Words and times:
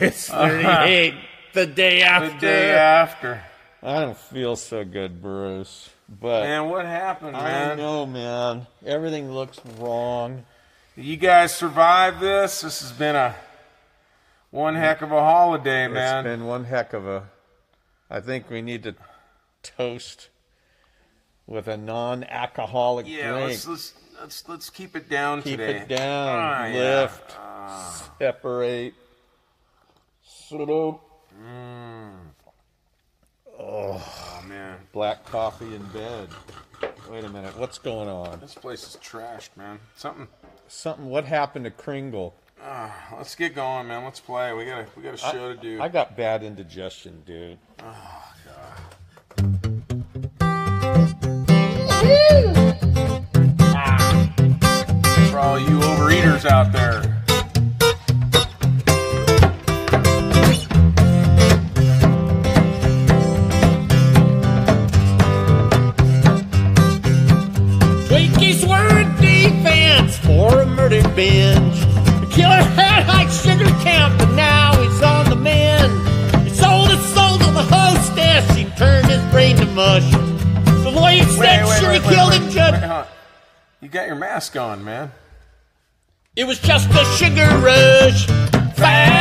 It's 0.00 0.30
uh-huh. 0.32 0.84
38 0.84 1.14
the 1.52 1.66
day 1.66 2.02
after. 2.02 2.34
The 2.34 2.40
day 2.40 2.70
after. 2.70 3.42
I 3.82 4.00
don't 4.00 4.16
feel 4.16 4.56
so 4.56 4.84
good, 4.84 5.22
Bruce. 5.22 5.90
But 6.08 6.44
Man, 6.44 6.68
what 6.68 6.86
happened, 6.86 7.32
man? 7.32 7.72
I 7.72 7.74
know, 7.74 8.06
man. 8.06 8.66
Everything 8.84 9.32
looks 9.32 9.60
wrong. 9.78 10.44
You 10.96 11.16
guys 11.16 11.54
survived 11.54 12.20
this. 12.20 12.60
This 12.60 12.80
has 12.80 12.92
been 12.92 13.16
a 13.16 13.34
one 14.50 14.74
mm. 14.74 14.78
heck 14.78 15.02
of 15.02 15.12
a 15.12 15.20
holiday, 15.20 15.88
man. 15.88 16.26
It's 16.26 16.36
been 16.36 16.46
one 16.46 16.64
heck 16.64 16.92
of 16.92 17.06
a. 17.06 17.28
I 18.08 18.20
think 18.20 18.48
we 18.48 18.62
need 18.62 18.84
to 18.84 18.94
toast 19.62 20.28
with 21.46 21.68
a 21.68 21.76
non-alcoholic 21.76 23.06
yeah, 23.08 23.32
drink. 23.32 23.48
let's, 23.48 23.66
let's 23.68 23.94
let's 24.20 24.48
let's 24.48 24.70
keep 24.70 24.96
it 24.96 25.08
down 25.08 25.42
Keep 25.42 25.58
today. 25.58 25.72
Keep 25.80 25.82
it 25.82 25.96
down. 25.96 26.28
Ah, 26.28 26.66
yeah. 26.66 27.00
lift. 27.02 27.36
Ah. 27.38 28.10
Separate. 28.18 28.94
Slope. 30.48 31.02
Oh 33.58 34.44
man, 34.46 34.78
Black 34.92 35.24
coffee 35.26 35.74
in 35.74 35.82
bed. 35.86 36.28
Wait 37.10 37.24
a 37.24 37.28
minute. 37.28 37.58
What's 37.58 37.78
going 37.78 38.08
on? 38.08 38.38
this 38.38 38.54
place 38.54 38.86
is 38.86 38.96
trashed, 39.02 39.56
man. 39.56 39.80
Something. 39.96 40.28
Something. 40.68 41.06
What 41.06 41.24
happened 41.24 41.64
to 41.64 41.72
Kringle? 41.72 42.32
Ah, 42.62 42.94
let's 43.16 43.34
get 43.34 43.56
going, 43.56 43.88
man. 43.88 44.04
Let's 44.04 44.20
play. 44.20 44.52
We 44.52 44.66
got 44.66 44.82
a 44.82 44.86
we 44.96 45.02
got 45.02 45.14
a 45.14 45.16
show 45.16 45.52
to 45.52 45.60
do. 45.60 45.82
I 45.82 45.88
got 45.88 46.16
bad 46.16 46.44
indigestion, 46.44 47.24
dude. 47.26 47.58
Ah. 47.82 48.32
For 55.30 55.40
all 55.40 55.58
you 55.58 55.80
overeaters 55.80 56.44
out 56.44 56.72
there. 56.72 57.15
Murder 70.76 71.02
binge. 71.14 71.80
The 72.20 72.28
killer 72.30 72.62
had 72.76 73.02
high 73.04 73.28
sugar 73.30 73.70
count, 73.82 74.18
but 74.18 74.30
now 74.34 74.80
he's 74.80 75.02
on 75.02 75.30
the 75.30 75.36
mend. 75.36 75.92
He 76.46 76.50
sold 76.54 76.90
his 76.90 77.04
soul 77.14 77.38
to 77.38 77.50
the 77.50 77.66
hostess. 77.74 78.48
He 78.54 78.66
turned 78.76 79.06
his 79.08 79.22
brain 79.32 79.56
to 79.56 79.66
mush. 79.66 80.08
The 80.84 80.92
lawyer 80.94 81.24
said 81.24 81.66
sure 81.80 81.92
he 81.92 82.00
killed 82.00 82.34
him, 82.34 82.50
Judge. 82.50 82.80
wait. 82.80 83.06
You 83.80 83.88
got 83.88 84.06
your 84.06 84.16
mask 84.16 84.56
on, 84.56 84.84
man. 84.84 85.10
It 86.36 86.44
was 86.44 86.58
just 86.60 86.90
a 86.90 87.04
sugar 87.16 87.48
rush. 87.58 88.26
Fat 88.76 89.15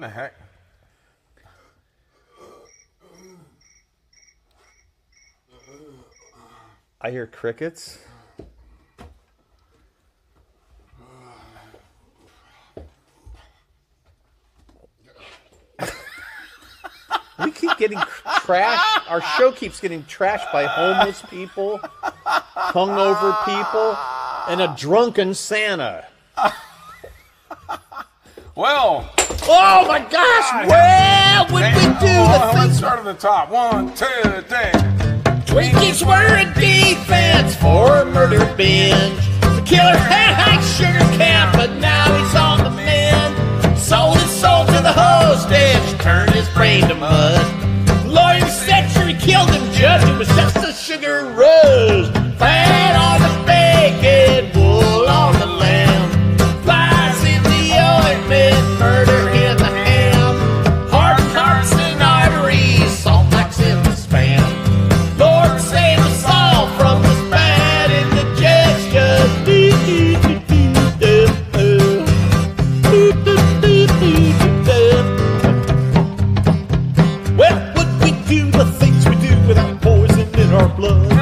in 0.00 0.08
the 0.08 0.14
heck? 0.14 0.34
I 7.02 7.10
hear 7.10 7.26
crickets. 7.26 7.98
we 17.44 17.50
keep 17.50 17.76
getting 17.76 17.98
trashed. 17.98 19.10
Our 19.10 19.20
show 19.36 19.52
keeps 19.52 19.80
getting 19.80 20.04
trashed 20.04 20.50
by 20.50 20.64
homeless 20.64 21.22
people, 21.28 21.78
hungover 22.54 23.44
people, 23.44 23.98
and 24.48 24.62
a 24.62 24.74
drunken 24.78 25.34
Santa. 25.34 26.06
Well, 28.60 29.08
Oh 29.48 29.86
my 29.88 30.00
gosh! 30.00 30.68
Well, 30.68 31.46
would 31.46 31.64
we 31.64 31.80
do 31.96 32.12
on, 32.12 32.30
the 32.30 32.46
let's 32.52 32.58
things 32.58 32.76
start 32.76 32.98
at 32.98 33.06
the 33.06 33.14
top. 33.14 33.48
One, 33.48 33.88
two, 33.94 34.04
three. 34.04 34.76
Twinkies 35.48 36.04
were 36.06 36.36
in 36.36 36.52
defense 36.52 37.56
for 37.56 38.02
a 38.02 38.04
murder 38.04 38.44
binge. 38.58 39.16
The 39.40 39.62
killer 39.64 39.96
had 39.96 40.34
high 40.34 40.60
sugar 40.60 40.98
count, 41.16 41.56
but 41.56 41.72
now 41.80 42.04
he's 42.18 42.34
on 42.34 42.62
the 42.62 42.70
mend. 42.76 43.78
Sold 43.78 44.18
his 44.18 44.30
soul 44.30 44.66
to 44.66 44.72
the 44.72 44.92
hostess, 44.92 45.94
turned 46.02 46.32
his 46.32 46.46
brain 46.50 46.86
to 46.88 46.94
mud. 46.94 47.40
Lawyer 48.04 48.46
said 48.46 48.88
sure 48.90 49.06
he 49.06 49.14
killed 49.14 49.48
him, 49.48 49.72
judge. 49.72 50.06
It 50.06 50.18
was 50.18 50.28
just 50.36 50.58
a 50.58 50.74
sugar 50.74 51.32
rush. 51.32 52.12
Fat 52.36 52.94
on 52.94 53.19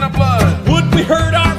blood. 0.07 0.69
Would 0.69 0.95
we 0.95 1.03
hurt 1.03 1.35
our 1.35 1.58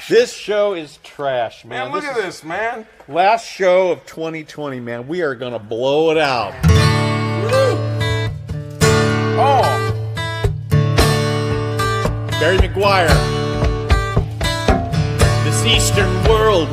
trash. 0.00 0.08
This 0.08 0.32
show 0.32 0.74
is 0.74 0.98
trash, 1.02 1.64
man. 1.64 1.84
man, 1.84 1.92
look 1.92 2.02
This 2.02 2.10
at 2.10 2.16
this, 2.16 2.44
man. 2.44 2.86
Last 3.08 3.46
show 3.46 3.90
of 3.90 4.04
2020, 4.06 4.80
man. 4.80 5.08
We 5.08 5.22
are 5.22 5.34
gonna 5.34 5.58
blow 5.58 6.10
it 6.10 6.18
out. 6.18 6.54
Oh, 9.42 9.62
Barry 12.38 12.58
McGuire. 12.58 13.08
This 15.44 15.64
eastern 15.64 16.12
world, 16.24 16.68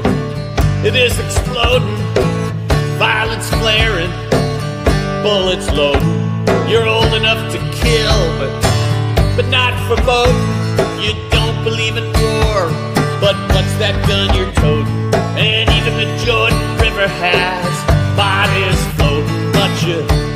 it 0.86 0.96
is 0.96 1.18
exploding. 1.20 1.96
Violence 2.98 3.50
flaring, 3.50 4.12
bullets 5.24 5.70
loading. 5.72 6.16
You're 6.70 6.88
old 6.88 7.14
enough 7.14 7.52
to 7.52 7.58
kill, 7.76 8.40
but 8.40 8.52
but 9.36 9.48
not 9.50 9.74
for 9.88 10.02
voting. 10.04 10.36
You 11.02 11.14
don't 11.30 11.64
believe 11.64 11.96
in 11.96 12.04
war, 12.04 12.47
but 13.20 13.36
what's 13.54 13.74
that 13.78 13.96
gun 14.08 14.36
you're 14.36 14.52
toting? 14.54 15.14
And 15.38 15.70
even 15.78 15.94
the 16.02 16.08
Jordan 16.26 16.60
River 16.78 17.08
has 17.08 17.74
bodies 18.16 18.80
floating, 18.96 19.52
but 19.54 19.72
you 19.86 20.27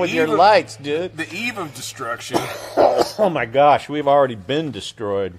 with 0.00 0.12
your 0.12 0.24
of- 0.24 0.30
lights, 0.38 0.76
dude? 0.76 1.16
the 1.16 1.32
eve 1.34 1.58
of 1.58 1.74
destruction. 1.74 2.38
Oh 3.18 3.28
my 3.28 3.44
gosh, 3.44 3.88
we've 3.88 4.08
already 4.08 4.34
been 4.34 4.70
destroyed. 4.70 5.34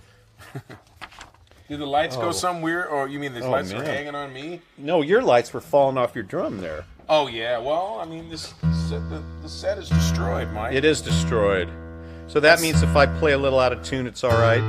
Did 1.69 1.79
the 1.79 1.85
lights 1.87 2.15
Oh. 2.17 2.21
go 2.21 2.31
somewhere? 2.31 2.87
Or 2.87 3.07
you 3.07 3.17
mean 3.17 3.33
the 3.33 3.41
Oh, 3.41 3.49
lights 3.49 3.71
are 3.71 3.77
man. 3.77 3.85
hanging 3.85 4.13
on 4.15 4.31
me? 4.33 4.61
No, 4.77 5.01
your 5.01 5.21
lights 5.23 5.51
were 5.53 5.61
falling 5.61 5.97
off 5.97 6.13
your 6.13 6.23
drum 6.23 6.59
there. 6.59 6.83
Oh 7.09 7.27
yeah. 7.27 7.57
Well, 7.57 7.97
I 7.99 8.05
mean 8.05 8.29
this 8.29 8.53
set, 8.89 9.09
the, 9.09 9.23
the 9.41 9.49
set 9.49 9.77
is 9.79 9.89
destroyed, 9.89 10.51
Mike. 10.53 10.73
It 10.75 10.85
is 10.85 11.01
destroyed. 11.01 11.69
So 12.27 12.39
that 12.41 12.61
means 12.61 12.83
if 12.83 12.95
I 12.95 13.05
play 13.07 13.31
a 13.31 13.37
little 13.37 13.59
out 13.59 13.73
of 13.73 13.83
tune, 13.83 14.05
it's 14.05 14.23
all 14.23 14.29
right. 14.31 14.61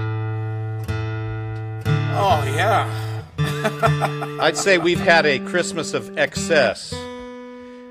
Oh 2.14 2.42
yeah. 2.56 2.88
I'd 4.40 4.56
say 4.56 4.78
we've 4.78 5.00
had 5.00 5.26
a 5.26 5.38
Christmas 5.40 5.92
of 5.92 6.16
excess. 6.18 6.92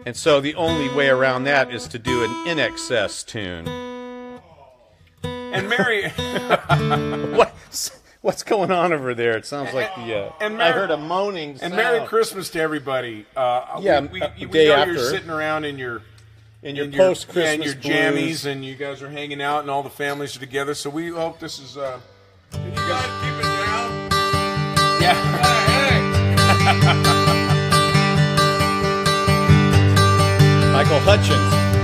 And 0.06 0.16
so 0.18 0.42
the 0.42 0.56
only 0.56 0.90
way 0.96 1.10
around 1.10 1.44
that 1.44 1.72
is 1.74 1.88
to 1.90 2.00
do 2.00 2.24
an 2.24 2.30
INXS 2.48 3.26
tune. 3.26 3.68
And 5.24 5.70
Mary, 5.70 6.10
What's, 7.38 7.92
what's 8.22 8.42
going 8.44 8.72
on 8.72 8.94
over 8.94 9.14
there? 9.14 9.38
It 9.38 9.46
sounds 9.46 9.74
like 9.74 9.94
the. 9.96 10.26
Uh, 10.28 10.32
And 10.42 10.56
I 10.56 10.58
Merry- 10.58 10.74
heard 10.74 10.92
a 10.92 10.98
moaning 10.98 11.58
and. 11.62 11.76
Merry 11.76 12.06
Christmas 12.08 12.50
to 12.52 12.60
everybody. 12.62 13.26
Uh, 13.36 13.80
Yeah, 13.82 14.00
we, 14.02 14.22
we, 14.22 14.46
we 14.46 14.52
day 14.52 14.68
know 14.70 14.76
after. 14.76 14.94
you're 14.94 15.10
sitting 15.10 15.30
around 15.30 15.66
in 15.66 15.78
your 15.78 16.02
in 16.64 16.76
your 16.76 16.86
in 16.86 16.92
post 16.94 17.28
yeah, 17.28 17.34
Christmas 17.34 17.54
in 17.54 17.64
your 17.64 17.76
jammies, 17.76 18.46
and 18.46 18.64
you 18.66 18.76
guys 18.76 19.02
are 19.02 19.10
hanging 19.10 19.42
out, 19.42 19.62
and 19.62 19.70
all 19.70 19.84
the 19.84 19.90
families 19.90 20.36
are 20.36 20.40
together. 20.40 20.74
So 20.74 20.90
we 20.90 21.10
hope 21.10 21.40
this 21.40 21.60
is. 21.60 21.78
Uh, 21.78 22.00
Can 22.52 22.66
you 22.66 22.72
guys 22.76 23.06
keep 23.22 23.34
it 23.40 23.44
down? 23.44 24.10
yeah. 25.02 25.16
Hey, 26.64 27.48
Michael 30.82 31.00
Hutchence. 31.02 31.81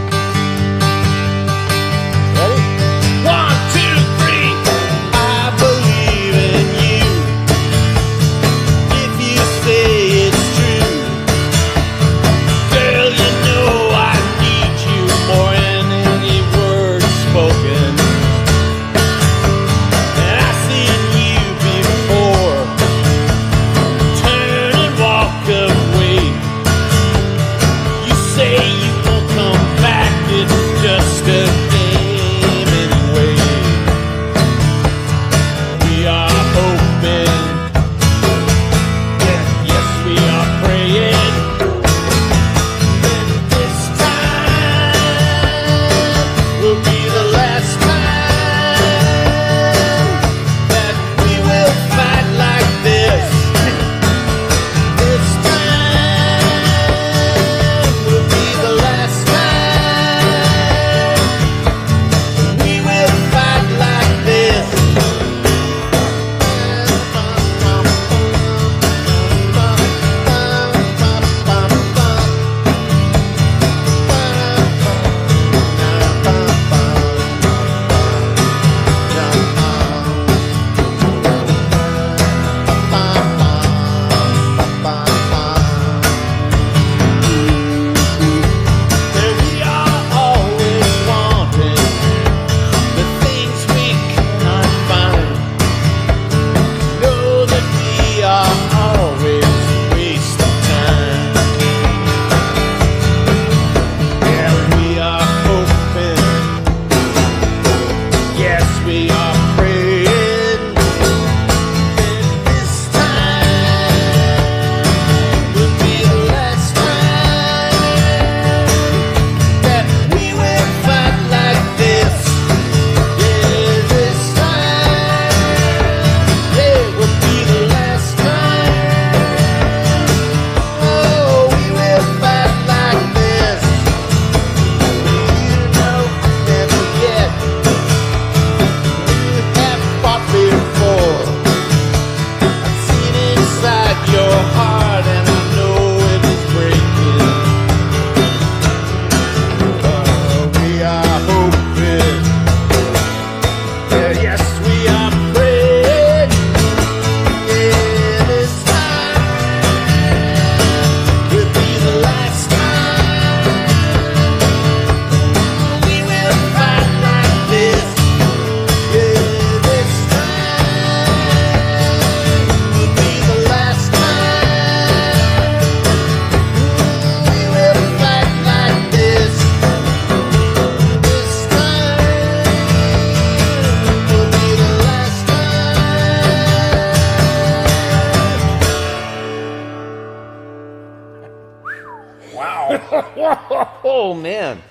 Oh 193.84 194.14
man, 194.14 194.62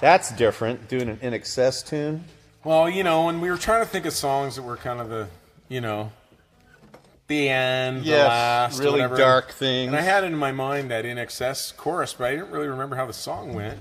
that's 0.00 0.30
different. 0.32 0.88
Doing 0.88 1.08
an 1.08 1.16
INXS 1.18 1.86
tune. 1.86 2.24
Well, 2.64 2.88
you 2.90 3.04
know, 3.04 3.26
when 3.26 3.40
we 3.40 3.50
were 3.50 3.56
trying 3.56 3.84
to 3.84 3.88
think 3.88 4.06
of 4.06 4.12
songs 4.12 4.56
that 4.56 4.62
were 4.62 4.76
kind 4.76 5.00
of 5.00 5.08
the, 5.08 5.28
you 5.68 5.80
know, 5.80 6.10
the 7.28 7.48
end, 7.48 8.04
the 8.04 8.12
last, 8.12 8.78
really 8.80 8.92
whatever. 8.92 9.16
dark 9.16 9.52
thing. 9.52 9.88
And 9.88 9.96
I 9.96 10.00
had 10.00 10.24
in 10.24 10.34
my 10.34 10.52
mind 10.52 10.90
that 10.90 11.04
INXS 11.04 11.76
chorus, 11.76 12.14
but 12.14 12.24
I 12.24 12.30
didn't 12.32 12.50
really 12.50 12.68
remember 12.68 12.96
how 12.96 13.06
the 13.06 13.12
song 13.12 13.54
went. 13.54 13.78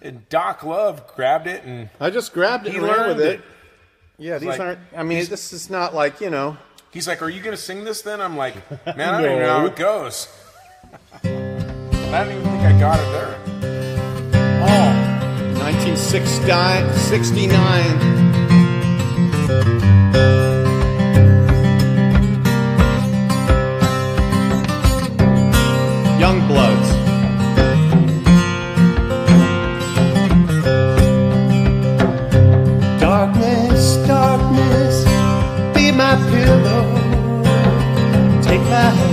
And 0.00 0.26
Doc 0.28 0.62
Love 0.62 1.06
grabbed 1.14 1.46
it 1.46 1.64
and 1.64 1.88
I 2.00 2.10
just 2.10 2.32
grabbed 2.32 2.66
it 2.66 2.72
he 2.72 2.78
and 2.78 2.86
ran 2.86 2.96
learned 2.96 3.16
with 3.16 3.26
it. 3.26 3.40
it. 3.40 3.44
Yeah, 4.18 4.38
these 4.38 4.48
like- 4.50 4.60
aren't. 4.60 4.78
I 4.96 5.02
mean, 5.02 5.26
this 5.26 5.52
is 5.52 5.68
not 5.70 5.94
like 5.94 6.20
you 6.20 6.30
know. 6.30 6.56
He's 6.92 7.08
like, 7.08 7.22
"Are 7.22 7.28
you 7.28 7.42
going 7.42 7.56
to 7.56 7.60
sing 7.60 7.82
this?" 7.84 8.02
Then 8.02 8.20
I'm 8.20 8.36
like, 8.36 8.54
"Man, 8.86 9.14
I 9.14 9.20
don't 9.20 9.30
even 9.32 9.42
know 9.42 9.58
how 9.58 9.66
it 9.66 9.76
goes." 9.76 10.28
I 12.14 12.22
don't 12.22 12.32
even 12.32 12.44
think 12.44 12.62
I 12.62 12.78
got 12.78 13.00
it 13.00 13.10
there. 13.10 13.34
Oh, 14.62 14.90
1969. 15.58 16.92
69. 16.94 17.50
Youngbloods. 26.20 26.88
Darkness, 33.00 33.96
darkness, 34.06 35.04
be 35.74 35.90
my 35.90 36.14
pillow. 36.30 36.84
Take 38.40 38.60
my 38.70 39.03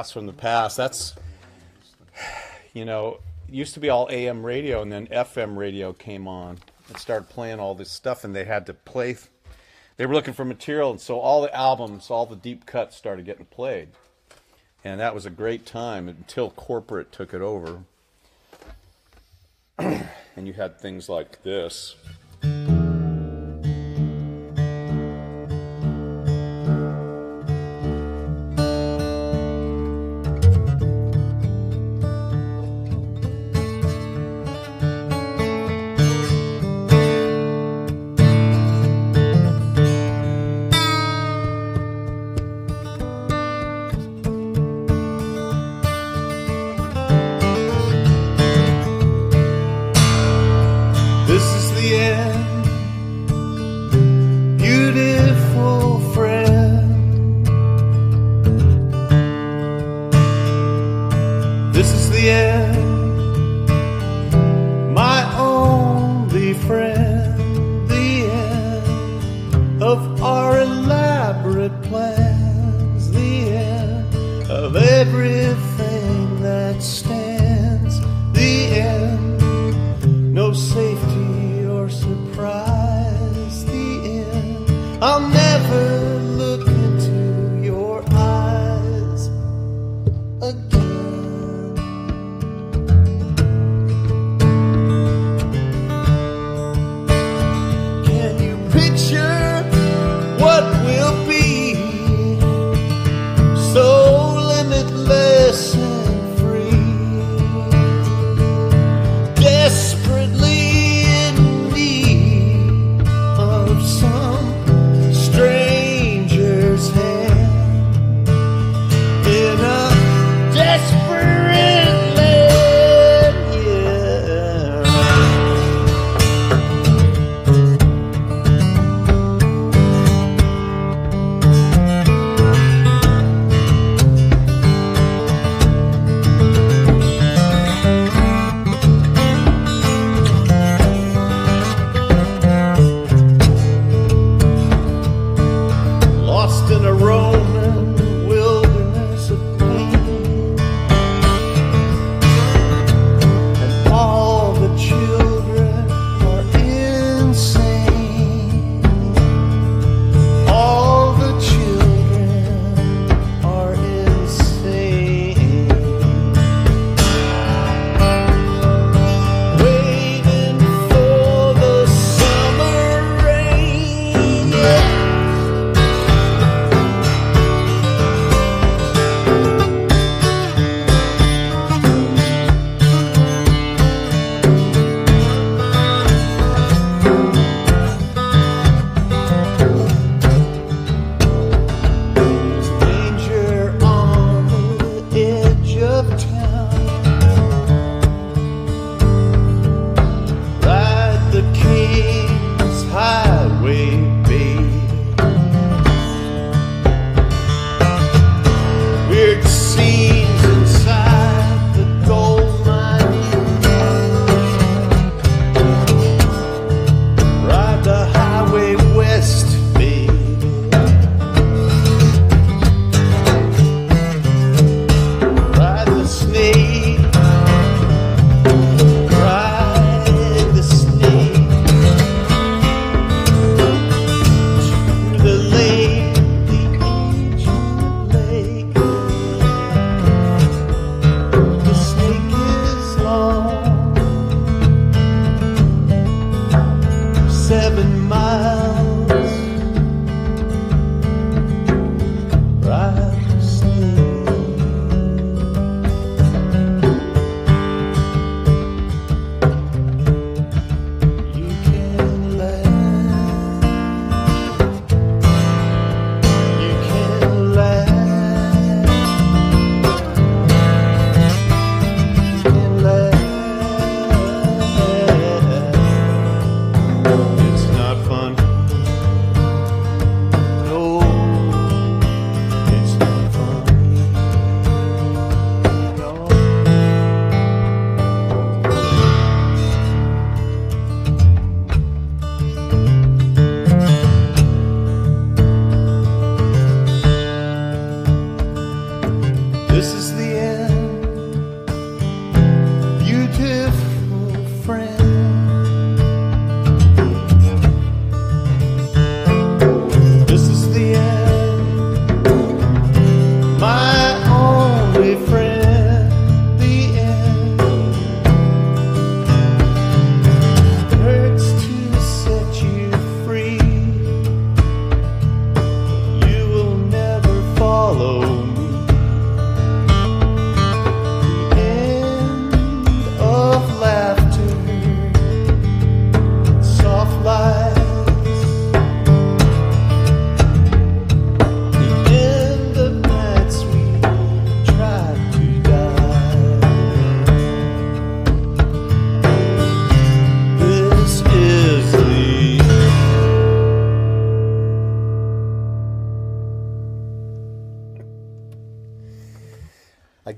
blast 0.00 0.14
from 0.14 0.24
the 0.26 0.32
past. 0.32 0.78
That's, 0.78 1.14
you 2.72 2.86
know, 2.86 3.18
used 3.50 3.74
to 3.74 3.80
be 3.80 3.90
all 3.90 4.08
AM 4.10 4.46
radio, 4.46 4.80
and 4.80 4.90
then 4.90 5.06
FM 5.08 5.58
radio 5.58 5.92
came 5.92 6.26
on 6.26 6.56
and 6.88 6.96
started 6.96 7.28
playing 7.28 7.60
all 7.60 7.74
this 7.74 7.90
stuff, 7.90 8.24
and 8.24 8.34
they 8.34 8.44
had 8.44 8.64
to 8.66 8.72
play. 8.72 9.18
They 9.98 10.06
were 10.06 10.14
looking 10.14 10.32
for 10.32 10.46
material, 10.46 10.90
and 10.90 10.98
so 10.98 11.18
all 11.20 11.42
the 11.42 11.54
albums, 11.54 12.08
all 12.10 12.24
the 12.24 12.34
deep 12.34 12.64
cuts 12.64 12.96
started 12.96 13.26
getting 13.26 13.44
played. 13.44 13.88
And 14.82 14.98
that 15.00 15.14
was 15.14 15.26
a 15.26 15.30
great 15.30 15.66
time 15.66 16.08
until 16.08 16.48
corporate 16.48 17.12
took 17.12 17.34
it 17.34 17.42
over. 17.42 17.82
and 19.78 20.46
you 20.46 20.54
had 20.54 20.80
things 20.80 21.10
like 21.10 21.42
this. 21.42 21.94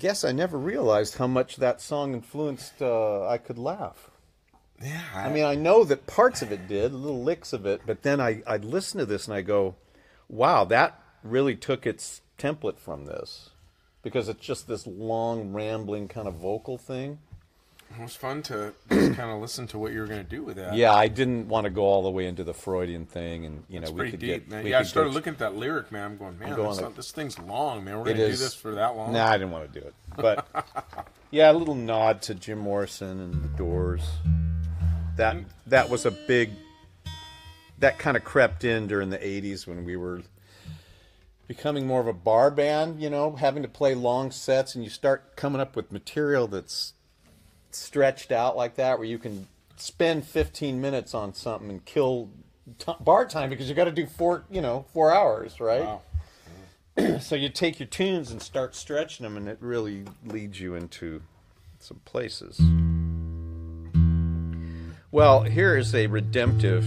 Guess 0.03 0.25
I 0.25 0.33
never 0.33 0.59
realized 0.59 1.19
how 1.19 1.29
much 1.29 1.59
that 1.59 1.81
song 1.81 2.13
influenced 2.13 2.83
uh, 2.83 3.25
I 3.29 3.39
Could 3.39 3.57
Laugh. 3.57 4.11
Yeah. 4.83 5.01
I 5.15 5.31
mean, 5.31 5.45
I 5.45 5.55
know 5.55 5.85
that 5.85 6.09
parts 6.09 6.43
of 6.43 6.51
it 6.51 6.67
did, 6.67 6.93
little 6.93 7.23
licks 7.23 7.53
of 7.53 7.67
it, 7.67 7.83
but 7.87 8.03
then 8.03 8.21
I, 8.21 8.43
I'd 8.45 8.65
listen 8.65 8.99
to 8.99 9.07
this 9.07 9.29
and 9.29 9.35
I 9.37 9.43
go, 9.43 9.77
wow, 10.29 10.65
that 10.65 11.01
really 11.23 11.55
took 11.55 11.87
its 11.87 12.21
template 12.37 12.81
from 12.81 13.05
this. 13.05 13.51
Because 14.03 14.29
it's 14.29 14.45
just 14.45 14.67
this 14.67 14.89
long, 14.89 15.53
rambling 15.53 16.09
kind 16.09 16.27
of 16.27 16.35
vocal 16.35 16.79
thing. 16.79 17.21
It 17.99 18.03
was 18.03 18.17
fun 18.17 18.43
to 18.45 18.73
just 18.91 19.15
kind 19.17 19.31
of 19.31 19.41
listen 19.41 19.67
to 19.69 19.79
what 19.79 19.93
you 19.93 20.01
were 20.01 20.07
going 20.07 20.23
to 20.25 20.29
do 20.29 20.43
with 20.43 20.57
that. 20.57 20.75
Yeah, 20.75 20.95
I 20.95 21.09
didn't 21.09 21.49
want 21.49 21.65
to 21.65 21.71
go 21.71 21.83
all 21.83 22.03
the 22.03 22.11
way 22.11 22.27
into 22.27 22.45
the 22.45 22.55
Freudian 22.55 23.07
thing, 23.07 23.45
and 23.47 23.65
you 23.69 23.81
know, 23.81 23.85
It's 23.85 23.93
we 23.93 23.97
pretty 23.99 24.11
could 24.13 24.21
deep, 24.21 24.49
get. 24.49 24.51
man. 24.51 24.67
Yeah, 24.67 24.79
I 24.79 24.83
started 24.83 25.11
get- 25.11 25.15
looking 25.15 25.33
at 25.35 25.39
that 25.41 25.55
lyric, 25.57 25.93
man. 25.93 26.13
I'm 26.13 26.17
going, 26.17 26.39
man, 26.39 26.55
going 26.57 26.69
this, 26.71 26.81
like- 26.81 26.97
this 26.97 27.11
thing's 27.13 27.39
long, 27.39 27.85
man. 27.85 27.99
We're 27.99 28.05
going 28.05 28.17
to 28.17 28.27
do 28.31 28.37
this 28.37 28.55
for 28.55 28.73
that 28.73 28.97
long? 28.97 29.13
Nah, 29.13 29.27
I 29.27 29.33
didn't 29.39 29.51
want 29.53 29.73
to 29.73 29.81
do 29.81 29.87
it, 29.87 29.95
but 30.17 30.47
yeah, 31.31 31.51
a 31.51 31.55
little 31.55 31.75
nod 31.75 32.23
to 32.23 32.35
Jim 32.35 32.59
Morrison 32.59 33.21
and 33.21 33.43
the 33.45 33.49
Doors. 33.59 34.03
That 35.17 35.37
that 35.67 35.91
was 35.91 36.07
a 36.07 36.11
big. 36.11 36.51
That 37.79 37.99
kind 37.99 38.17
of 38.17 38.25
crept 38.25 38.65
in 38.65 38.87
during 38.87 39.11
the 39.11 39.19
'80s 39.19 39.67
when 39.67 39.85
we 39.85 39.97
were 39.97 40.23
becoming 41.49 41.87
more 41.87 42.01
of 42.01 42.07
a 42.07 42.13
bar 42.13 42.51
band. 42.51 43.03
You 43.03 43.11
know, 43.11 43.33
having 43.37 43.63
to 43.63 43.69
play 43.69 43.95
long 43.95 44.31
sets, 44.31 44.75
and 44.75 44.83
you 44.85 44.89
start 44.91 45.37
coming 45.37 45.61
up 45.61 45.77
with 45.77 45.93
material 45.93 46.47
that's 46.47 46.95
stretched 47.75 48.33
out 48.33 48.57
like 48.57 48.77
that, 48.77 48.99
where 48.99 49.09
you 49.09 49.19
can 49.19 49.49
spend 49.77 50.27
15 50.27 50.81
minutes 50.81 51.15
on 51.15 51.35
something 51.35 51.71
and 51.71 51.85
kill 51.85 52.29
t- 52.79 52.93
bar 53.01 53.27
time 53.27 53.51
because 53.51 53.69
you 53.69 53.75
got 53.75 53.85
to 53.85 53.93
do 53.93 54.07
four, 54.07 54.45
you 54.51 54.61
know, 54.61 54.85
four 54.93 55.13
hours, 55.13 55.61
right? 55.61 55.83
Wow. 55.83 56.03
so 57.21 57.35
you 57.35 57.49
take 57.49 57.81
your 57.81 57.87
tunes 57.87 58.31
and 58.31 58.41
start 58.41 58.75
stretching 58.75 59.25
them, 59.25 59.37
and 59.37 59.49
it 59.49 59.59
really 59.61 60.05
leads 60.27 60.61
you 60.61 60.75
into 60.75 61.23
some 61.79 62.01
places. 62.05 62.61
Well, 65.11 65.43
here 65.43 65.77
is 65.77 65.95
a 65.95 66.07
redemptive 66.07 66.85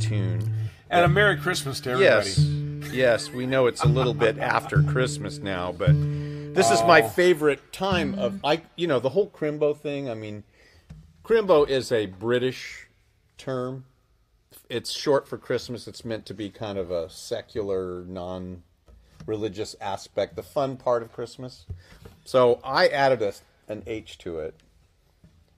tune. 0.00 0.54
And 0.88 1.04
a 1.04 1.08
Merry 1.08 1.36
Christmas 1.36 1.80
to 1.80 1.90
everybody. 1.90 2.30
Yes, 2.30 2.38
yes, 2.92 3.30
we 3.30 3.46
know 3.46 3.66
it's 3.66 3.82
a 3.82 3.88
little 3.88 4.14
bit 4.14 4.38
after 4.38 4.82
Christmas 4.82 5.38
now, 5.38 5.70
but 5.70 5.92
this 6.54 6.70
is 6.70 6.82
my 6.82 7.02
favorite 7.02 7.72
time 7.72 8.18
of 8.18 8.34
mm-hmm. 8.34 8.46
I. 8.46 8.62
You 8.76 8.86
know, 8.86 9.00
the 9.00 9.10
whole 9.10 9.30
Crimbo 9.30 9.76
thing. 9.76 10.08
I 10.08 10.14
mean, 10.14 10.44
Crimbo 11.24 11.68
is 11.68 11.92
a 11.92 12.06
British 12.06 12.86
term. 13.38 13.84
It's 14.68 14.92
short 14.92 15.26
for 15.26 15.38
Christmas. 15.38 15.88
It's 15.88 16.04
meant 16.04 16.26
to 16.26 16.34
be 16.34 16.50
kind 16.50 16.78
of 16.78 16.90
a 16.90 17.10
secular, 17.10 18.04
non-religious 18.06 19.74
aspect, 19.80 20.36
the 20.36 20.42
fun 20.42 20.76
part 20.76 21.02
of 21.02 21.12
Christmas. 21.12 21.66
So 22.24 22.60
I 22.62 22.88
added 22.88 23.22
a, 23.22 23.34
an 23.68 23.82
H 23.86 24.18
to 24.18 24.38
it 24.38 24.54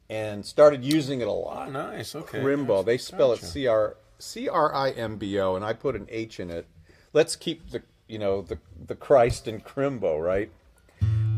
and 0.08 0.44
started 0.44 0.84
using 0.84 1.20
it 1.20 1.28
a 1.28 1.32
lot. 1.32 1.68
Oh, 1.68 1.70
nice. 1.70 2.14
Okay. 2.14 2.38
Crimbo. 2.38 2.84
They 2.84 2.98
spell 2.98 3.32
it 3.32 3.40
Gotcha. 3.40 3.46
C 3.46 3.66
R 3.66 3.96
C 4.18 4.48
R 4.48 4.74
I 4.74 4.90
M 4.90 5.16
B 5.16 5.38
O, 5.40 5.56
and 5.56 5.64
I 5.64 5.72
put 5.72 5.96
an 5.96 6.06
H 6.10 6.38
in 6.38 6.50
it. 6.50 6.66
Let's 7.12 7.34
keep 7.34 7.70
the 7.70 7.82
you 8.08 8.18
know 8.18 8.42
the 8.42 8.58
the 8.86 8.94
Christ 8.94 9.48
in 9.48 9.60
Crimbo, 9.60 10.22
right? 10.22 10.50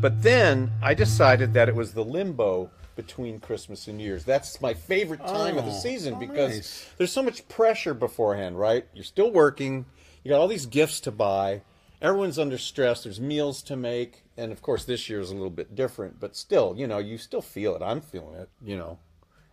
But 0.01 0.21
then 0.21 0.71
I 0.81 0.93
decided 0.93 1.53
that 1.53 1.69
it 1.69 1.75
was 1.75 1.93
the 1.93 2.03
limbo 2.03 2.69
between 2.95 3.39
Christmas 3.39 3.87
and 3.87 3.97
New 3.97 4.03
Year's. 4.03 4.23
That's 4.23 4.61
my 4.61 4.73
favorite 4.73 5.25
time 5.25 5.57
of 5.57 5.65
the 5.65 5.71
Oh, 5.71 5.79
season 5.79 6.15
oh, 6.15 6.19
because 6.19 6.53
nice. 6.53 6.89
there's 6.97 7.11
so 7.11 7.23
much 7.23 7.47
pressure 7.47 7.93
beforehand, 7.93 8.59
right? 8.59 8.85
You're 8.93 9.03
still 9.03 9.31
working, 9.31 9.85
you 10.23 10.29
got 10.29 10.39
all 10.39 10.47
these 10.47 10.65
gifts 10.65 10.99
to 11.01 11.11
buy, 11.11 11.61
everyone's 12.01 12.39
under 12.39 12.57
stress, 12.57 13.03
there's 13.03 13.19
meals 13.19 13.61
to 13.63 13.75
make, 13.75 14.23
and 14.37 14.51
of 14.51 14.61
course 14.61 14.85
this 14.85 15.09
year 15.09 15.19
is 15.19 15.31
a 15.31 15.33
little 15.33 15.49
bit 15.49 15.75
different, 15.75 16.19
but 16.19 16.35
still, 16.35 16.75
you 16.77 16.87
know, 16.87 16.99
you 16.99 17.17
still 17.17 17.41
feel 17.41 17.75
it. 17.75 17.81
I'm 17.81 18.01
feeling 18.01 18.35
it, 18.35 18.49
you 18.61 18.77
know. 18.77 18.99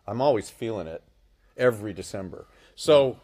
I'm 0.07 0.20
always 0.20 0.50
feeling 0.50 0.87
it 0.87 1.02
every 1.57 1.92
December. 1.92 2.46
So 2.74 3.18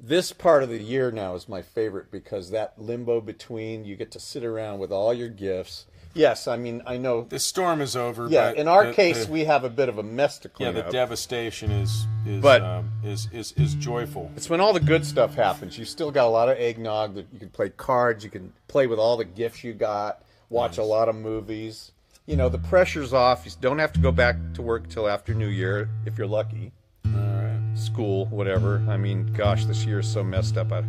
this 0.00 0.32
part 0.32 0.62
of 0.62 0.68
the 0.68 0.82
year 0.82 1.10
now 1.10 1.34
is 1.34 1.48
my 1.48 1.62
favorite 1.62 2.10
because 2.10 2.50
that 2.50 2.78
limbo 2.78 3.20
between 3.20 3.84
you 3.84 3.96
get 3.96 4.10
to 4.12 4.20
sit 4.20 4.44
around 4.44 4.78
with 4.78 4.92
all 4.92 5.12
your 5.14 5.28
gifts. 5.28 5.86
Yes, 6.14 6.46
I 6.46 6.56
mean 6.56 6.82
I 6.86 6.96
know. 6.96 7.26
The 7.28 7.38
storm 7.38 7.80
is 7.80 7.96
over. 7.96 8.28
Yeah, 8.28 8.50
but 8.50 8.56
in 8.58 8.68
our 8.68 8.86
the- 8.86 8.92
case, 8.94 9.26
the- 9.26 9.32
we 9.32 9.44
have 9.46 9.64
a 9.64 9.68
bit 9.70 9.88
of 9.88 9.98
a 9.98 10.02
mess 10.02 10.38
to 10.40 10.48
yeah, 10.48 10.54
clean 10.54 10.74
the 10.74 10.86
up. 10.86 10.92
devastation 10.92 11.70
is 11.70 12.06
is 12.26 12.40
But- 12.40 12.62
um, 12.62 12.90
is, 13.04 13.28
is 13.32 13.52
is 13.56 13.74
joyful. 13.74 14.30
It's 14.36 14.48
when 14.48 14.60
all 14.60 14.72
the 14.72 14.80
good 14.80 15.04
stuff 15.04 15.34
happens. 15.34 15.78
You 15.78 15.84
still 15.84 16.10
got 16.10 16.26
a 16.26 16.30
lot 16.30 16.48
of 16.48 16.56
eggnog. 16.58 17.14
That 17.16 17.26
you 17.32 17.38
can 17.40 17.50
play 17.50 17.68
cards. 17.70 18.24
You 18.24 18.30
can 18.30 18.52
play 18.68 18.86
with 18.86 18.98
all 18.98 19.16
the 19.16 19.24
gifts 19.24 19.64
you 19.64 19.72
got. 19.74 20.22
Watch 20.50 20.78
a 20.78 20.84
lot 20.84 21.08
of 21.08 21.16
movies. 21.16 21.90
You 22.26 22.36
know 22.36 22.48
the 22.48 22.58
pressure's 22.58 23.12
off. 23.12 23.44
You 23.44 23.52
don't 23.60 23.78
have 23.80 23.92
to 23.94 24.00
go 24.00 24.12
back 24.12 24.36
to 24.54 24.62
work 24.62 24.88
till 24.88 25.08
after 25.08 25.34
New 25.34 25.48
Year 25.48 25.88
if 26.06 26.16
you're 26.16 26.26
lucky. 26.26 26.72
All 27.06 27.10
right. 27.12 27.60
School, 27.76 28.26
whatever. 28.26 28.82
I 28.88 28.96
mean, 28.96 29.32
gosh, 29.34 29.64
this 29.66 29.84
year 29.84 29.98
is 29.98 30.08
so 30.10 30.22
messed 30.22 30.56
up. 30.56 30.72
I, 30.72 30.84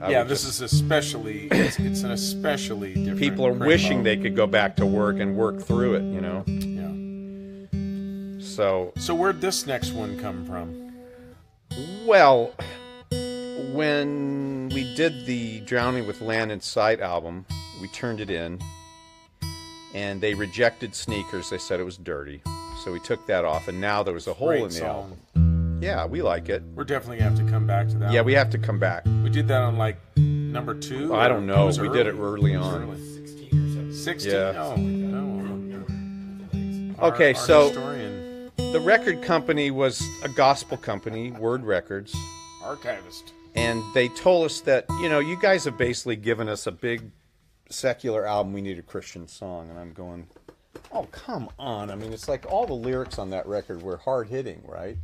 I 0.00 0.10
yeah, 0.10 0.22
this 0.22 0.44
just- 0.44 0.60
is 0.62 0.72
especially 0.72 1.48
it's, 1.50 1.78
it's 1.78 2.02
an 2.02 2.12
especially 2.12 2.94
different. 2.94 3.18
people 3.18 3.46
are 3.46 3.52
wishing 3.52 4.02
they 4.04 4.16
could 4.16 4.36
go 4.36 4.46
back 4.46 4.76
to 4.76 4.86
work 4.86 5.18
and 5.18 5.36
work 5.36 5.60
through 5.60 5.94
it. 5.94 6.02
You 6.02 6.20
know. 6.20 6.44
Yeah. 6.46 8.38
So 8.44 8.92
So 8.96 9.14
where'd 9.14 9.40
this 9.40 9.66
next 9.66 9.92
one 9.92 10.18
come 10.18 10.44
from? 10.46 10.92
Well, 12.06 12.52
when 13.72 14.70
we 14.74 14.94
did 14.94 15.26
the 15.26 15.60
Drowning 15.60 16.06
with 16.06 16.20
Land 16.20 16.52
in 16.52 16.60
Sight 16.60 17.00
album, 17.00 17.44
we 17.80 17.88
turned 17.88 18.20
it 18.20 18.30
in, 18.30 18.58
and 19.94 20.20
they 20.20 20.34
rejected 20.34 20.94
Sneakers. 20.94 21.50
They 21.50 21.58
said 21.58 21.80
it 21.80 21.84
was 21.84 21.96
dirty, 21.98 22.40
so 22.84 22.92
we 22.92 23.00
took 23.00 23.26
that 23.26 23.44
off, 23.44 23.68
and 23.68 23.80
now 23.80 24.02
there 24.02 24.14
was 24.14 24.26
a 24.26 24.32
hole 24.32 24.48
Great 24.48 24.62
in 24.62 24.68
the 24.68 24.74
song. 24.74 24.86
album. 24.88 25.18
Yeah, 25.80 26.06
we 26.06 26.22
like 26.22 26.48
it. 26.48 26.62
We're 26.74 26.84
definitely 26.84 27.18
gonna 27.18 27.30
have 27.30 27.38
to 27.46 27.50
come 27.50 27.66
back 27.66 27.88
to 27.88 27.98
that. 27.98 28.12
Yeah, 28.12 28.20
one. 28.20 28.26
we 28.26 28.32
have 28.34 28.50
to 28.50 28.58
come 28.58 28.78
back. 28.78 29.04
we 29.22 29.30
did 29.30 29.46
that 29.48 29.60
on 29.62 29.76
like 29.78 29.96
number 30.16 30.74
two. 30.74 31.14
I 31.14 31.28
don't 31.28 31.46
know. 31.46 31.62
it 31.62 31.66
was 31.66 31.80
We 31.80 31.88
did 31.88 32.06
it 32.06 32.14
early 32.18 32.54
It 32.54 32.58
was 32.58 32.66
on. 32.66 32.82
early. 32.82 32.96
16 33.00 33.46
or 33.46 33.50
17. 33.50 33.92
Sixteen. 33.94 34.32
Yeah. 34.32 34.52
Oh, 34.56 34.76
no, 34.76 35.20
no. 35.56 36.96
Our- 36.98 37.12
Okay, 37.14 37.28
our 37.34 37.34
so- 37.40 37.68
historian, 37.68 38.50
The 38.72 38.80
record 38.80 39.22
company 39.22 39.70
was 39.70 40.02
a 40.24 40.28
gospel 40.28 40.76
company, 40.76 41.30
Word 41.30 41.64
Records, 41.64 42.14
archivist. 42.64 43.32
and 43.54 43.82
they 43.94 44.08
told 44.08 44.46
us 44.46 44.60
that 44.62 44.84
you 45.00 45.08
know 45.08 45.20
you 45.20 45.38
guys 45.40 45.64
have 45.64 45.78
basically 45.78 46.16
given 46.16 46.48
us 46.48 46.66
a 46.66 46.72
big 46.72 47.10
secular 47.70 48.26
album 48.26 48.52
we 48.52 48.60
need 48.62 48.78
a 48.78 48.82
christian 48.82 49.26
song 49.28 49.68
and 49.70 49.78
i'm 49.78 49.92
going 49.92 50.26
oh 50.92 51.04
come 51.12 51.48
on 51.58 51.90
i 51.90 51.94
mean 51.94 52.12
it's 52.14 52.28
like 52.28 52.44
all 52.50 52.66
the 52.66 52.72
lyrics 52.74 53.18
on 53.18 53.28
that 53.30 53.46
record 53.46 53.82
were 53.82 53.98
hard 53.98 54.26
hitting 54.28 54.62
right 54.66 54.96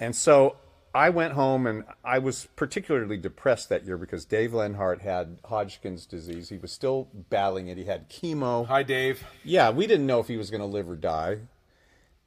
and 0.00 0.16
so 0.16 0.56
i 0.94 1.08
went 1.08 1.34
home 1.34 1.66
and 1.66 1.84
i 2.04 2.18
was 2.18 2.48
particularly 2.56 3.16
depressed 3.16 3.68
that 3.68 3.84
year 3.84 3.96
because 3.96 4.24
dave 4.24 4.52
lenhart 4.52 5.02
had 5.02 5.38
hodgkin's 5.44 6.06
disease 6.06 6.48
he 6.48 6.56
was 6.58 6.72
still 6.72 7.08
battling 7.28 7.68
it 7.68 7.76
he 7.78 7.84
had 7.84 8.08
chemo 8.10 8.66
Hi, 8.66 8.82
Dave. 8.82 9.22
yeah, 9.44 9.70
we 9.70 9.86
didn't 9.86 10.06
know 10.06 10.18
if 10.18 10.26
he 10.28 10.36
was 10.36 10.50
going 10.50 10.60
to 10.62 10.66
live 10.66 10.88
or 10.88 10.96
die. 10.96 11.38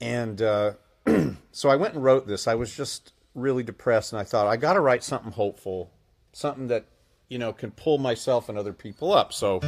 And 0.01 0.41
uh, 0.41 0.73
so 1.51 1.69
I 1.69 1.75
went 1.75 1.93
and 1.93 2.03
wrote 2.03 2.27
this. 2.27 2.47
I 2.47 2.55
was 2.55 2.75
just 2.75 3.13
really 3.35 3.63
depressed, 3.63 4.11
and 4.11 4.19
I 4.19 4.23
thought, 4.25 4.47
I 4.47 4.57
got 4.57 4.73
to 4.73 4.81
write 4.81 5.03
something 5.03 5.31
hopeful, 5.31 5.91
something 6.33 6.67
that, 6.67 6.85
you 7.29 7.37
know, 7.37 7.53
can 7.53 7.71
pull 7.71 7.97
myself 7.99 8.49
and 8.49 8.57
other 8.57 8.73
people 8.73 9.13
up. 9.13 9.31
So, 9.31 9.61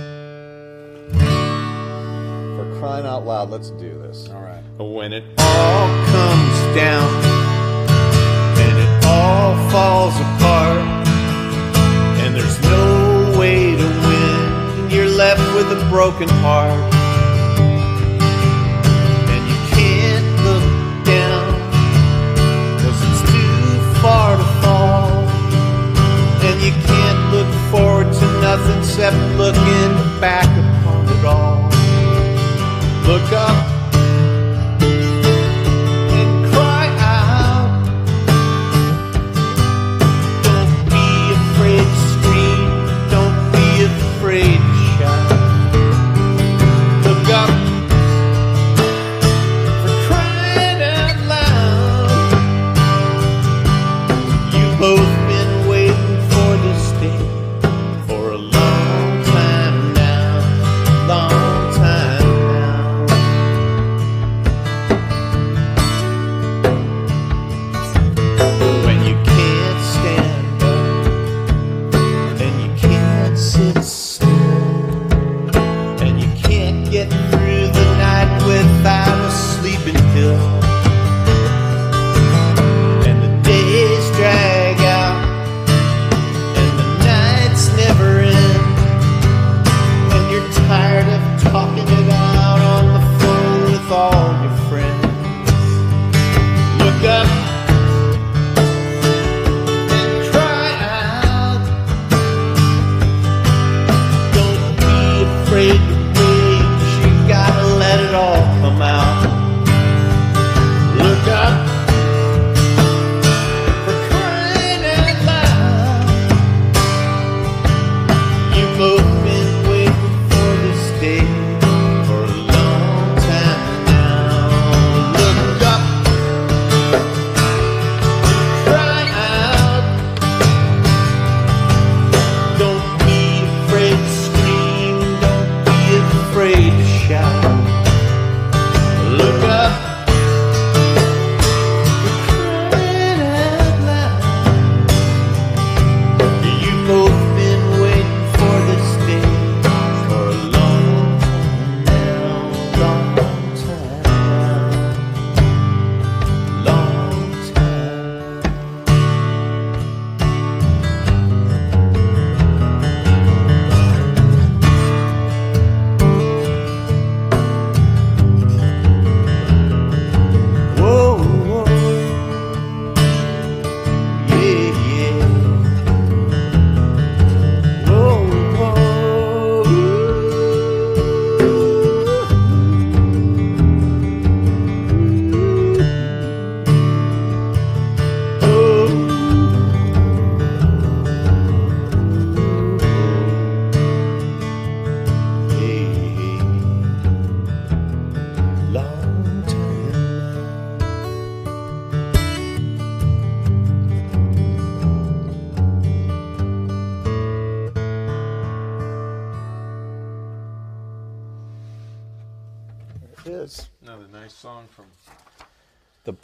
for 2.58 2.80
crying 2.80 3.06
out 3.06 3.26
loud, 3.26 3.50
let's 3.50 3.70
do 3.72 3.98
this. 4.00 4.28
All 4.30 4.42
right. 4.42 4.62
When 4.78 5.14
it 5.14 5.24
all 5.38 6.06
comes 6.08 6.76
down 6.76 7.45
all 9.06 9.56
falls 9.70 10.16
apart, 10.20 10.82
and 12.22 12.36
there's 12.36 12.60
no 12.64 13.38
way 13.40 13.76
to 13.76 13.88
win, 14.08 14.90
you're 14.90 15.10
left 15.10 15.42
with 15.56 15.72
a 15.72 15.90
broken 15.90 16.30
heart, 16.46 16.94
and 19.34 19.42
you 19.52 19.58
can't 19.76 20.28
look 20.48 20.66
down 21.06 21.54
because 22.76 23.00
it's 23.10 23.24
too 23.32 24.02
far 24.02 24.38
to 24.38 24.48
fall, 24.62 25.10
and 26.48 26.62
you 26.62 26.74
can't 26.90 27.22
look 27.32 27.52
forward 27.72 28.12
to 28.14 28.26
nothing 28.42 28.80
except 28.80 29.18
looking 29.38 29.92
back 30.20 30.50
upon 30.64 31.08
it 31.10 31.26
all. 31.26 31.70
Look 33.06 33.32
up 33.34 33.75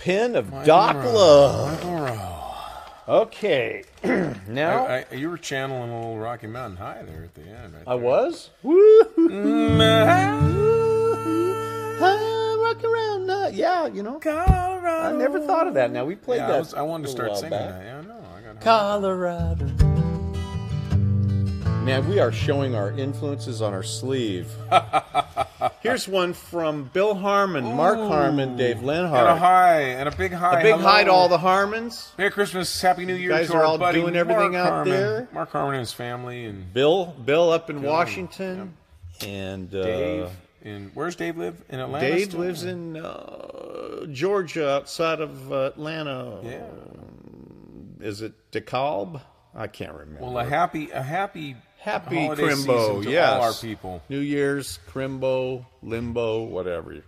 Pen 0.02 0.36
of 0.36 0.50
Doc 0.66 0.96
Love. 0.96 2.58
Okay. 3.08 3.84
now 4.48 4.86
I, 4.88 5.06
I, 5.12 5.16
you 5.16 5.30
were 5.30 5.38
channeling 5.38 5.92
a 5.92 5.96
little 5.96 6.18
Rocky 6.18 6.48
Mountain 6.48 6.78
High 6.78 7.04
there 7.04 7.24
at 7.24 7.36
the 7.36 7.42
end. 7.44 7.74
Right 7.74 7.84
I 7.86 7.96
there. 7.96 8.04
was. 8.04 8.50
Woo! 8.64 9.02
Ah, 12.04 12.56
rock 12.60 12.84
around. 12.84 13.30
uh, 13.30 13.52
yeah, 13.54 13.86
you 13.88 14.02
know. 14.02 14.20
I 14.26 15.12
never 15.16 15.40
thought 15.40 15.68
of 15.68 15.76
that. 15.76 15.92
Now 15.92 16.06
we 16.06 16.16
played 16.16 16.38
Yeah, 16.38 16.48
that. 16.48 16.56
I, 16.56 16.60
was, 16.60 16.74
I 16.74 16.82
wanted 16.82 17.06
to 17.06 17.12
start 17.12 17.36
singing 17.36 17.52
back. 17.52 17.70
that. 17.70 17.84
Yeah, 17.86 17.98
I 18.00 18.02
know. 18.02 18.24
I 18.36 18.42
got 18.54 18.62
Colorado. 18.62 19.66
Man, 21.84 22.08
we 22.10 22.20
are 22.20 22.32
showing 22.32 22.74
our 22.76 22.92
influences 22.92 23.62
on 23.62 23.74
our 23.74 23.84
sleeve. 23.84 24.52
Here's 25.82 26.08
one 26.08 26.34
from 26.34 26.91
Bill 26.94 27.15
Harmon, 27.15 27.63
Mark 27.76 27.98
Harmon, 27.98 28.56
Dave 28.56 28.78
And 28.78 28.84
a 28.84 28.88
Lenhart. 28.88 29.39
high, 29.39 29.80
and 29.82 30.08
a 30.08 30.15
big 30.15 30.32
high. 30.32 30.60
A 30.60 30.63
big 30.63 30.74
Hello. 30.76 30.86
hi 30.88 31.04
to 31.04 31.12
all 31.12 31.28
the 31.28 31.39
Harmons. 31.39 32.12
Merry 32.20 32.30
Christmas, 32.30 32.80
Happy 32.82 33.04
New 33.04 33.15
Year 33.15 33.30
guys 33.32 33.48
to 33.48 33.54
are 33.56 33.62
our 33.62 33.65
all 33.65 33.78
buddy 33.80 34.00
doing 34.00 34.15
everything 34.15 34.52
Mark 34.52 34.65
out 34.67 34.70
Harmon. 34.72 34.94
there. 34.94 35.28
Mark 35.34 35.52
Harmon 35.52 35.74
and 35.76 35.80
his 35.80 35.91
family, 35.94 36.46
and 36.46 36.72
Bill, 36.72 37.08
Bill 37.26 37.50
up 37.50 37.72
in 37.72 37.82
Washington, 37.82 38.76
and 39.26 39.74
uh, 39.74 39.84
Dave. 39.84 40.30
in 40.62 40.91
where's 40.94 41.15
Dave 41.15 41.38
live? 41.38 41.63
In 41.70 41.80
Atlanta. 41.80 42.08
Dave 42.10 42.28
still? 42.28 42.41
lives 42.41 42.63
in 42.63 42.98
uh, 42.98 44.06
Georgia, 44.12 44.70
outside 44.70 45.20
of 45.20 45.52
uh, 45.52 45.56
Atlanta. 45.65 46.41
Yeah. 46.44 48.06
Is 48.06 48.22
it 48.22 48.34
DeKalb? 48.52 49.20
I 49.56 49.65
can't 49.67 49.94
remember. 49.94 50.22
Well, 50.26 50.38
a 50.38 50.46
happy, 50.46 50.91
a 50.91 51.02
happy, 51.02 51.56
Happy 51.82 52.26
holiday 52.26 52.44
Crimbo, 52.44 53.04
yes. 53.04 53.34
all 53.34 53.41
our 53.41 53.54
people. 53.54 54.04
New 54.08 54.20
Year's, 54.20 54.78
Crimbo, 54.88 55.65
Limbo, 55.82 56.44
whatever. 56.44 57.04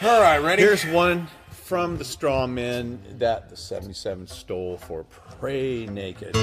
All 0.00 0.20
right, 0.20 0.38
ready? 0.38 0.62
Here's 0.62 0.86
one 0.86 1.26
from 1.50 1.96
the 1.96 2.04
Straw 2.04 2.46
Men 2.46 3.02
that 3.18 3.50
the 3.50 3.56
77 3.56 4.28
stole 4.28 4.76
for 4.76 5.02
Pray 5.40 5.86
Naked. 5.86 6.36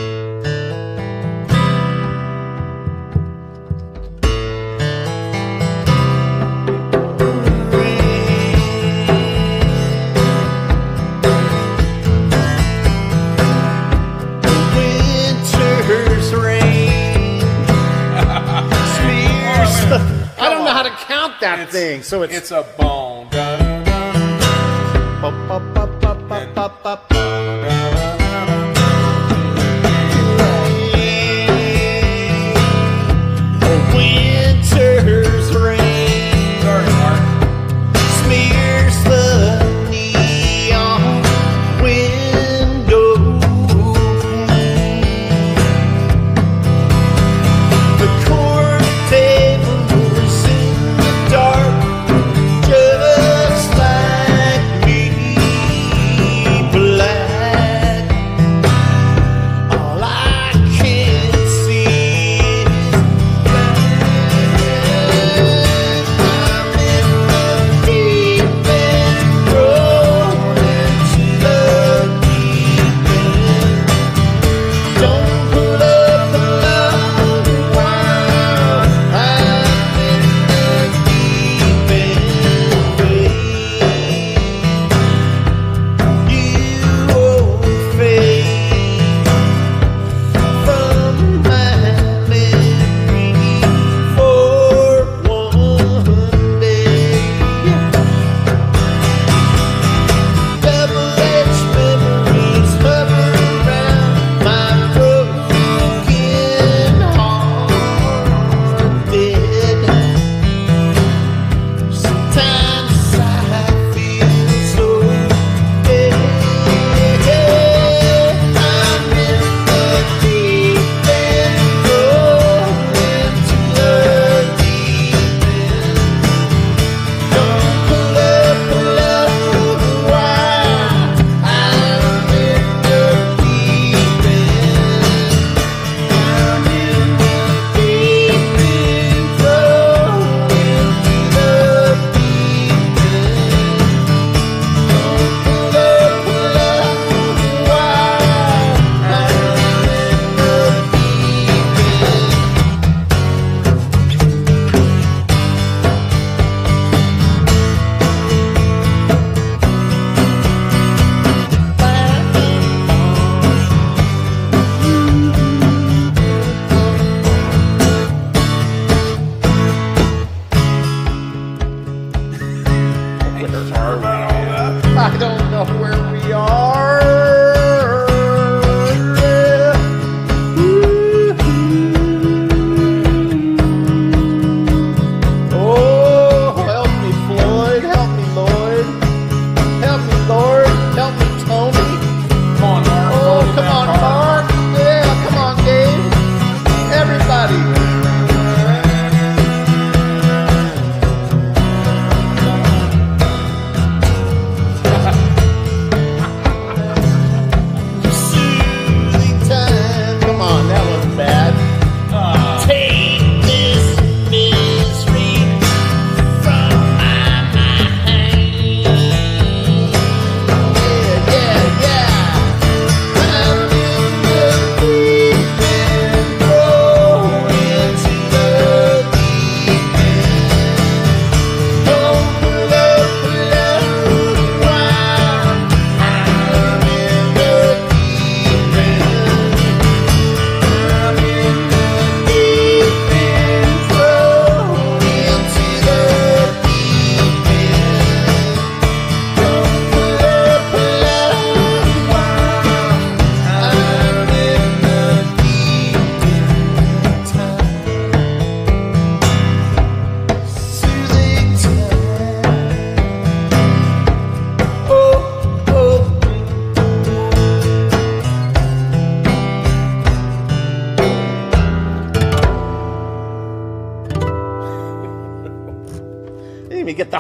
Thing, 21.74 22.04
so 22.04 22.22
it's. 22.22 22.36
it's 22.36 22.52
a 22.52 22.64
bone. 22.78 22.94
Winter's 26.30 27.13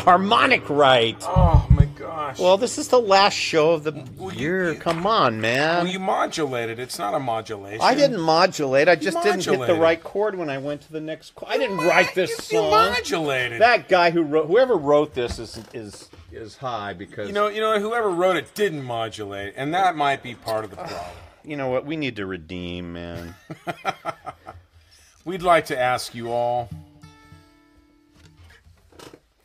harmonic 0.04 0.70
right. 0.70 1.18
Oh 1.22 1.66
my 1.70 1.86
gosh. 1.86 2.40
Well, 2.40 2.58
this 2.58 2.78
is 2.78 2.90
the 2.90 3.00
last 3.00 3.34
show 3.34 3.72
of 3.72 3.84
the 3.84 4.06
Well, 4.18 4.34
year. 4.34 4.74
you- 4.74 4.80
Come 4.80 5.08
on, 5.08 5.42
man. 5.42 5.84
well, 5.84 5.88
you 5.92 6.00
modulated. 6.00 6.80
It's 6.80 7.00
not 7.00 7.14
a 7.14 7.20
modulation. 7.20 7.82
I 7.82 7.96
didn't 7.96 8.20
modulate. 8.20 8.88
I 8.88 8.96
just 8.96 9.22
didn't 9.24 9.44
hit 9.46 9.66
the 9.68 9.76
right 9.76 10.02
chord 10.04 10.36
when 10.36 10.50
I 10.50 10.58
went 10.58 10.82
to 10.82 10.92
the 10.92 11.02
next. 11.02 11.36
Chord. 11.36 11.52
I 11.52 11.58
didn't 11.58 11.78
write 11.78 12.14
this 12.16 12.30
You, 12.52 12.60
you 12.60 12.64
song. 12.70 12.72
modulated. 12.92 13.62
That 13.62 13.88
guy 13.90 14.12
who 14.12 14.22
wrote, 14.24 14.48
whoever 14.48 14.76
wrote 14.76 15.14
this 15.14 15.40
is 15.40 15.60
is 15.74 16.10
is 16.32 16.58
high 16.58 16.94
because 16.94 17.28
you 17.28 17.34
know, 17.34 17.48
you 17.48 17.62
know, 17.62 17.80
whoever 17.80 18.10
wrote 18.10 18.36
it 18.36 18.54
didn't 18.56 18.84
modulate, 18.84 19.54
and 19.56 19.74
that 19.74 19.96
might 19.96 20.22
be 20.24 20.36
part 20.36 20.64
of 20.66 20.72
the 20.72 20.76
problem. 20.78 21.00
you 21.44 21.56
know 21.56 21.70
what 21.70 21.86
we 21.86 21.96
need 21.96 22.16
to 22.18 22.26
redeem, 22.26 22.94
man. 22.94 23.36
We'd 25.26 25.42
like 25.42 25.68
to 25.68 25.80
ask 25.80 26.14
you 26.14 26.30
all 26.32 26.70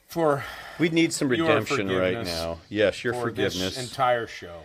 for 0.09 0.43
We 0.79 0.89
need 0.89 1.13
some 1.13 1.29
redemption 1.29 1.89
right 1.89 2.25
now. 2.25 2.59
Yes, 2.69 3.05
your 3.05 3.15
for 3.15 3.21
forgiveness. 3.23 3.77
this 3.77 3.89
entire 3.91 4.27
show. 4.27 4.63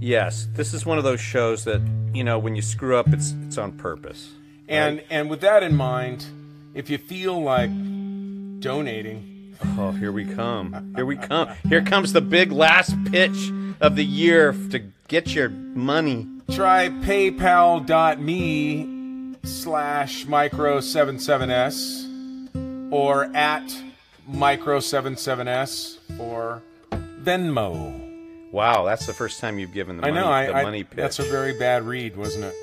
yes, 0.00 0.46
this 0.52 0.72
is 0.74 0.84
one 0.86 0.98
of 0.98 1.04
those 1.04 1.20
shows 1.20 1.64
that 1.64 1.80
you 2.12 2.22
know 2.22 2.38
when 2.38 2.54
you 2.54 2.62
screw 2.62 2.96
up, 2.96 3.08
it's 3.08 3.34
it's 3.46 3.58
on 3.58 3.72
purpose. 3.72 4.30
And 4.68 5.02
and 5.10 5.28
with 5.30 5.40
that 5.40 5.62
in 5.62 5.74
mind, 5.74 6.26
if 6.74 6.90
you 6.90 6.98
feel 6.98 7.42
like 7.42 7.70
donating, 8.60 9.30
Oh, 9.78 9.92
here 9.92 10.12
we 10.12 10.24
come. 10.26 10.92
Here 10.96 11.06
we 11.06 11.16
come. 11.16 11.48
Here 11.68 11.80
comes 11.82 12.12
the 12.12 12.20
big 12.20 12.52
last 12.52 12.94
pitch 13.10 13.50
of 13.80 13.96
the 13.96 14.04
year 14.04 14.52
to 14.70 14.80
get 15.08 15.34
your 15.34 15.48
money. 15.48 16.26
try 16.50 16.88
paypal.me 16.90 17.86
slash 19.44 20.26
micro77s 20.26 22.92
or 22.92 23.24
at 23.36 23.62
micro77s 24.30 25.98
or 26.18 26.62
Venmo. 27.22 28.00
Wow, 28.52 28.84
that's 28.84 29.06
the 29.06 29.12
first 29.14 29.40
time 29.40 29.58
you've 29.58 29.72
given 29.72 29.96
the 29.96 30.06
I 30.06 30.10
money, 30.10 30.20
know, 30.22 30.30
I, 30.30 30.46
the 30.46 30.54
I 30.54 30.62
money 30.62 30.84
pitch. 30.84 30.96
that's 30.96 31.18
a 31.18 31.24
very 31.24 31.58
bad 31.58 31.82
read, 31.82 32.16
wasn't 32.16 32.44
it? 32.44 32.54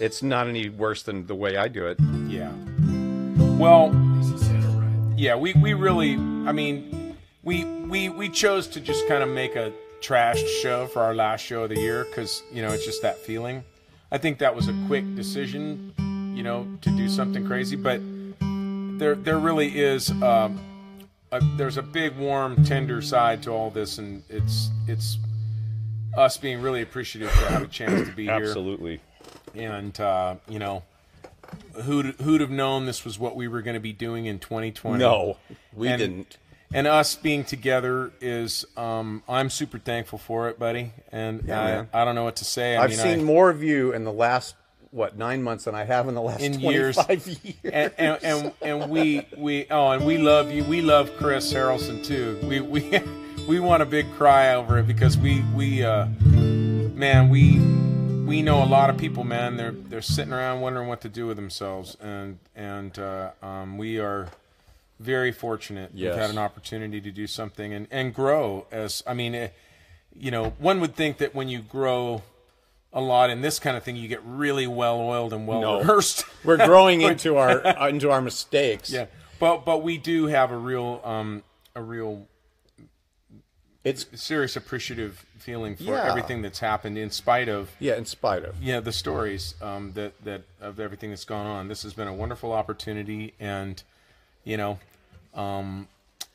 it's 0.00 0.22
not 0.22 0.46
any 0.46 0.68
worse 0.68 1.02
than 1.02 1.26
the 1.26 1.34
way 1.34 1.56
I 1.56 1.68
do 1.68 1.86
it. 1.86 1.98
Yeah. 2.26 2.52
Well, 3.58 3.90
yeah, 5.16 5.36
we, 5.36 5.52
we 5.54 5.74
really, 5.74 6.14
I 6.14 6.52
mean, 6.52 7.16
we, 7.42 7.64
we, 7.64 8.08
we 8.08 8.28
chose 8.28 8.68
to 8.68 8.80
just 8.80 9.06
kind 9.08 9.22
of 9.22 9.28
make 9.28 9.56
a 9.56 9.72
trashed 10.00 10.46
show 10.62 10.86
for 10.86 11.02
our 11.02 11.14
last 11.14 11.44
show 11.44 11.64
of 11.64 11.70
the 11.70 11.80
year 11.80 12.04
because, 12.04 12.42
you 12.52 12.62
know, 12.62 12.72
it's 12.72 12.84
just 12.84 13.02
that 13.02 13.18
feeling. 13.18 13.64
I 14.12 14.18
think 14.18 14.38
that 14.38 14.54
was 14.54 14.68
a 14.68 14.84
quick 14.86 15.14
decision, 15.16 15.92
you 16.36 16.42
know, 16.42 16.66
to 16.82 16.90
do 16.90 17.08
something 17.08 17.46
crazy, 17.46 17.76
but 17.76 18.00
there, 18.98 19.14
there 19.14 19.38
really 19.38 19.78
is, 19.78 20.10
um, 20.22 20.60
a, 21.32 21.40
there's 21.56 21.76
a 21.76 21.82
big, 21.82 22.16
warm, 22.16 22.64
tender 22.64 23.00
side 23.02 23.42
to 23.44 23.50
all 23.50 23.70
this, 23.70 23.98
and 23.98 24.22
it's, 24.28 24.70
it's 24.86 25.18
us 26.16 26.36
being 26.36 26.60
really 26.60 26.82
appreciative 26.82 27.30
to 27.30 27.46
have 27.50 27.62
a 27.62 27.66
chance 27.66 28.08
to 28.08 28.14
be 28.14 28.24
here 28.24 28.32
Absolutely. 28.34 29.00
and 29.54 29.98
uh, 30.00 30.34
you 30.48 30.58
know, 30.58 30.82
who'd 31.82 32.06
who'd 32.22 32.40
have 32.40 32.50
known 32.50 32.86
this 32.86 33.04
was 33.04 33.18
what 33.18 33.36
we 33.36 33.46
were 33.46 33.62
going 33.62 33.74
to 33.74 33.80
be 33.80 33.92
doing 33.92 34.26
in 34.26 34.38
2020? 34.38 34.98
No, 34.98 35.36
we 35.74 35.88
And- 35.88 35.98
didn't. 35.98 36.36
And 36.70 36.86
us 36.86 37.14
being 37.14 37.44
together 37.44 38.12
is, 38.20 38.66
um, 38.76 39.22
I'm 39.26 39.48
super 39.48 39.78
thankful 39.78 40.18
for 40.18 40.50
it, 40.50 40.58
buddy. 40.58 40.92
And 41.10 41.44
Yeah, 41.46 41.86
I. 41.94 42.02
I 42.02 42.04
don't 42.04 42.14
know 42.14 42.24
what 42.24 42.36
to 42.36 42.44
say. 42.44 42.76
I 42.76 42.82
I've 42.84 42.90
mean, 42.90 42.98
seen 42.98 43.20
I, 43.20 43.22
more 43.22 43.48
of 43.48 43.62
you 43.62 43.94
in 43.94 44.04
the 44.04 44.12
last 44.12 44.54
what 44.90 45.16
nine 45.16 45.42
months 45.42 45.64
than 45.64 45.74
I 45.74 45.84
have 45.84 46.08
in 46.08 46.14
the 46.14 46.22
last 46.22 46.40
In 46.40 46.60
twenty 46.60 46.76
years. 46.76 46.96
years. 47.08 47.40
and, 47.64 47.92
and, 47.98 48.24
and 48.24 48.52
and 48.62 48.90
we 48.90 49.26
we 49.36 49.66
oh, 49.70 49.90
and 49.90 50.04
we 50.04 50.18
love 50.18 50.50
you. 50.50 50.64
We 50.64 50.80
love 50.82 51.10
Chris 51.16 51.52
Harrelson 51.52 52.04
too. 52.04 52.38
We 52.42 52.60
we 52.60 53.00
we 53.48 53.60
want 53.60 53.82
a 53.82 53.86
big 53.86 54.06
cry 54.16 54.54
over 54.54 54.78
it 54.78 54.86
because 54.86 55.16
we 55.18 55.42
we 55.54 55.84
uh, 55.84 56.06
man 56.94 57.28
we 57.28 57.58
we 58.26 58.42
know 58.42 58.62
a 58.62 58.66
lot 58.66 58.90
of 58.90 58.98
people, 58.98 59.24
man. 59.24 59.56
They're 59.56 59.72
they're 59.72 60.02
sitting 60.02 60.32
around 60.32 60.60
wondering 60.60 60.86
what 60.88 61.00
to 61.02 61.08
do 61.08 61.26
with 61.26 61.36
themselves, 61.36 61.96
and 62.00 62.38
and 62.54 62.98
uh, 62.98 63.30
um, 63.42 63.78
we 63.78 63.98
are 63.98 64.28
very 65.00 65.32
fortunate. 65.32 65.92
Yes. 65.94 66.12
We've 66.12 66.20
had 66.20 66.30
an 66.30 66.38
opportunity 66.38 67.00
to 67.00 67.10
do 67.10 67.26
something 67.26 67.72
and 67.72 67.86
and 67.90 68.14
grow. 68.14 68.66
As 68.70 69.02
I 69.06 69.14
mean, 69.14 69.34
eh, 69.34 69.48
you 70.14 70.30
know, 70.30 70.50
one 70.58 70.80
would 70.80 70.94
think 70.94 71.18
that 71.18 71.34
when 71.34 71.48
you 71.48 71.60
grow 71.60 72.22
a 72.92 73.00
lot 73.00 73.30
in 73.30 73.40
this 73.42 73.58
kind 73.58 73.76
of 73.76 73.82
thing, 73.82 73.96
you 73.96 74.08
get 74.08 74.22
really 74.24 74.66
well 74.66 74.98
oiled 75.00 75.32
and 75.32 75.46
well 75.46 75.60
No. 75.60 75.78
rehearsed. 75.78 76.24
We're 76.44 76.56
growing 76.56 77.00
into 77.10 77.36
our 77.36 77.64
uh, 77.66 77.88
into 77.88 78.10
our 78.10 78.20
mistakes. 78.22 78.90
Yeah, 78.90 79.06
but 79.38 79.64
but 79.64 79.82
we 79.82 79.98
do 79.98 80.26
have 80.26 80.50
a 80.50 80.56
real 80.56 81.00
um 81.04 81.42
a 81.74 81.82
real 81.82 82.26
It's 83.84 84.06
serious 84.20 84.56
appreciative 84.56 85.24
feeling 85.38 85.76
for 85.76 85.84
Yeah. 85.84 86.08
everything 86.08 86.42
that's 86.42 86.58
happened 86.58 86.98
in 86.98 87.10
spite 87.10 87.48
of 87.48 87.70
yeah, 87.78 87.96
in 87.96 88.04
spite 88.06 88.44
of. 88.44 88.60
yeah 88.62 88.80
the 88.80 88.92
stories 88.92 89.54
um 89.62 89.92
that 89.94 90.12
that 90.24 90.42
of 90.60 90.80
everything 90.80 91.10
that's 91.10 91.24
gone 91.24 91.46
on. 91.46 91.68
This 91.68 91.82
has 91.84 91.94
been 91.94 92.08
a 92.08 92.14
wonderful 92.14 92.52
opportunity, 92.52 93.34
and 93.38 93.82
you 94.44 94.56
know, 94.56 94.78
um, 95.34 95.88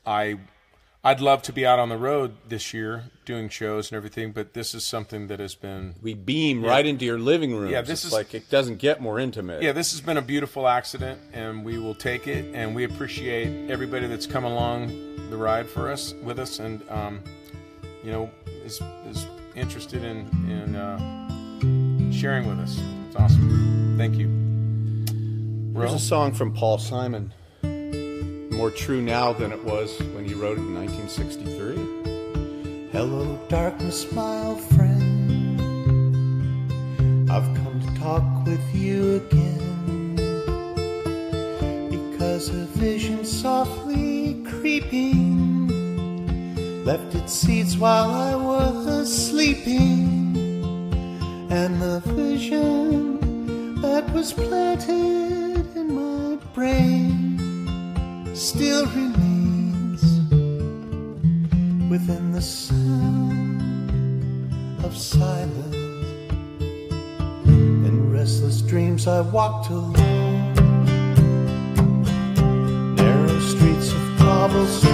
I. 0.06 0.38
I'd 1.06 1.20
love 1.20 1.42
to 1.42 1.52
be 1.52 1.66
out 1.66 1.78
on 1.78 1.90
the 1.90 1.98
road 1.98 2.34
this 2.48 2.72
year 2.72 3.04
doing 3.26 3.50
shows 3.50 3.90
and 3.90 3.96
everything, 3.96 4.32
but 4.32 4.54
this 4.54 4.74
is 4.74 4.86
something 4.86 5.26
that 5.26 5.38
has 5.38 5.54
been 5.54 5.96
We 6.02 6.14
beam 6.14 6.64
right 6.64 6.84
into 6.86 7.04
your 7.04 7.18
living 7.18 7.54
room. 7.54 7.70
Yeah, 7.70 7.82
this 7.82 7.90
it's 8.00 8.04
is- 8.06 8.12
like 8.12 8.32
it 8.34 8.48
doesn't 8.48 8.78
get 8.78 9.02
more 9.02 9.18
intimate. 9.20 9.62
yeah, 9.62 9.72
this 9.72 9.92
has 9.92 10.00
been 10.00 10.16
a 10.16 10.22
beautiful 10.22 10.66
accident, 10.66 11.20
and 11.34 11.62
we 11.62 11.78
will 11.78 11.94
take 11.94 12.26
it. 12.26 12.54
And 12.54 12.74
we 12.74 12.84
appreciate 12.84 13.70
everybody 13.70 14.06
that's 14.06 14.26
come 14.26 14.44
along 14.44 14.88
the 15.28 15.36
ride 15.36 15.66
for 15.68 15.90
us, 15.90 16.14
with 16.22 16.38
us, 16.38 16.58
and 16.58 16.80
um, 16.90 17.20
you 18.02 18.10
know, 18.10 18.30
is 18.64 18.80
is 19.06 19.26
interested 19.54 20.04
in 20.04 20.26
in 20.48 20.74
uh, 20.74 22.10
sharing 22.12 22.46
with 22.48 22.58
us. 22.60 22.80
It's 23.08 23.16
awesome. 23.16 23.96
Thank 23.98 24.14
you. 24.16 24.28
There's 25.74 25.90
Ro? 25.90 25.96
a 25.96 25.98
song 25.98 26.32
from 26.32 26.54
Paul 26.54 26.78
Simon, 26.78 27.32
more 28.54 28.70
true 28.70 29.02
now 29.02 29.32
than 29.32 29.50
it 29.50 29.64
was 29.64 29.98
when 30.14 30.24
he 30.24 30.32
wrote 30.32 30.58
it 30.58 30.60
in 30.60 30.74
1963. 30.74 32.90
Hello, 32.92 33.36
darkness, 33.48 34.12
my 34.12 34.42
old 34.42 34.60
friend. 34.74 35.60
I've 37.28 37.52
come 37.56 37.80
to 37.80 38.00
talk 38.00 38.22
with 38.46 38.62
you 38.74 39.16
again. 39.16 40.14
Because 41.90 42.48
a 42.50 42.66
vision 42.78 43.24
softly 43.24 44.40
creeping 44.44 45.66
left 46.84 47.12
its 47.16 47.32
seeds 47.32 47.76
while 47.76 48.10
I 48.10 48.36
was 48.36 49.12
sleeping. 49.12 50.36
And 51.50 51.82
the 51.82 51.98
vision 52.06 53.80
that 53.80 54.08
was 54.12 54.32
planted 54.32 55.76
in 55.76 55.92
my 55.92 56.36
brain 56.54 57.03
still 58.34 58.84
remains 58.86 60.02
within 61.88 62.32
the 62.32 62.42
sound 62.42 63.62
of 64.84 64.96
silence. 64.96 65.76
In 67.46 68.10
restless 68.12 68.60
dreams, 68.60 69.06
I 69.06 69.20
walked 69.20 69.70
alone, 69.70 70.54
narrow 72.96 73.40
streets 73.40 73.92
of 73.92 74.18
cobblestone, 74.18 74.93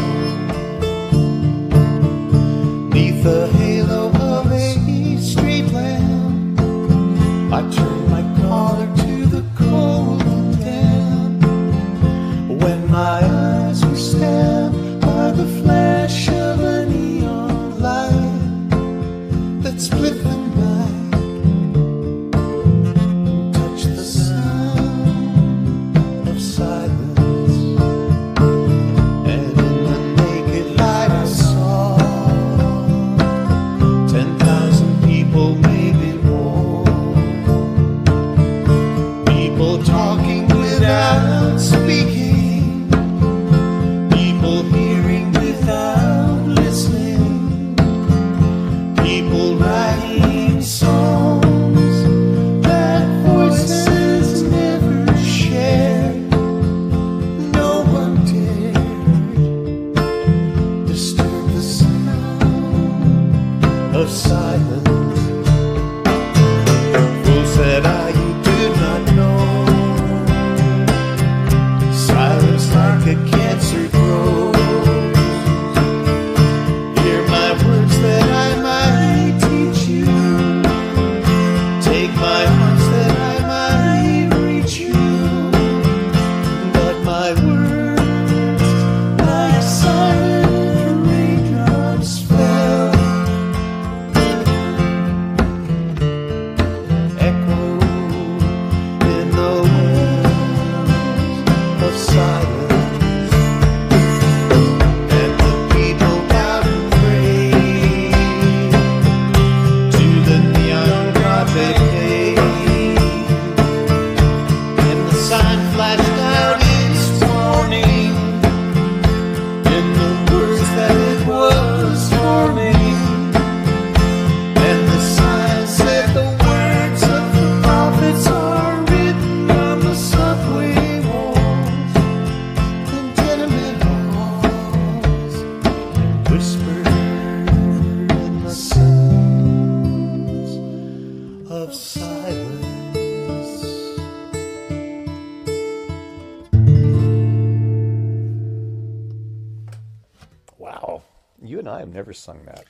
and 151.61 151.69
I 151.69 151.79
have 151.81 151.93
never 151.95 152.13
sung 152.13 152.41
that. 152.47 152.65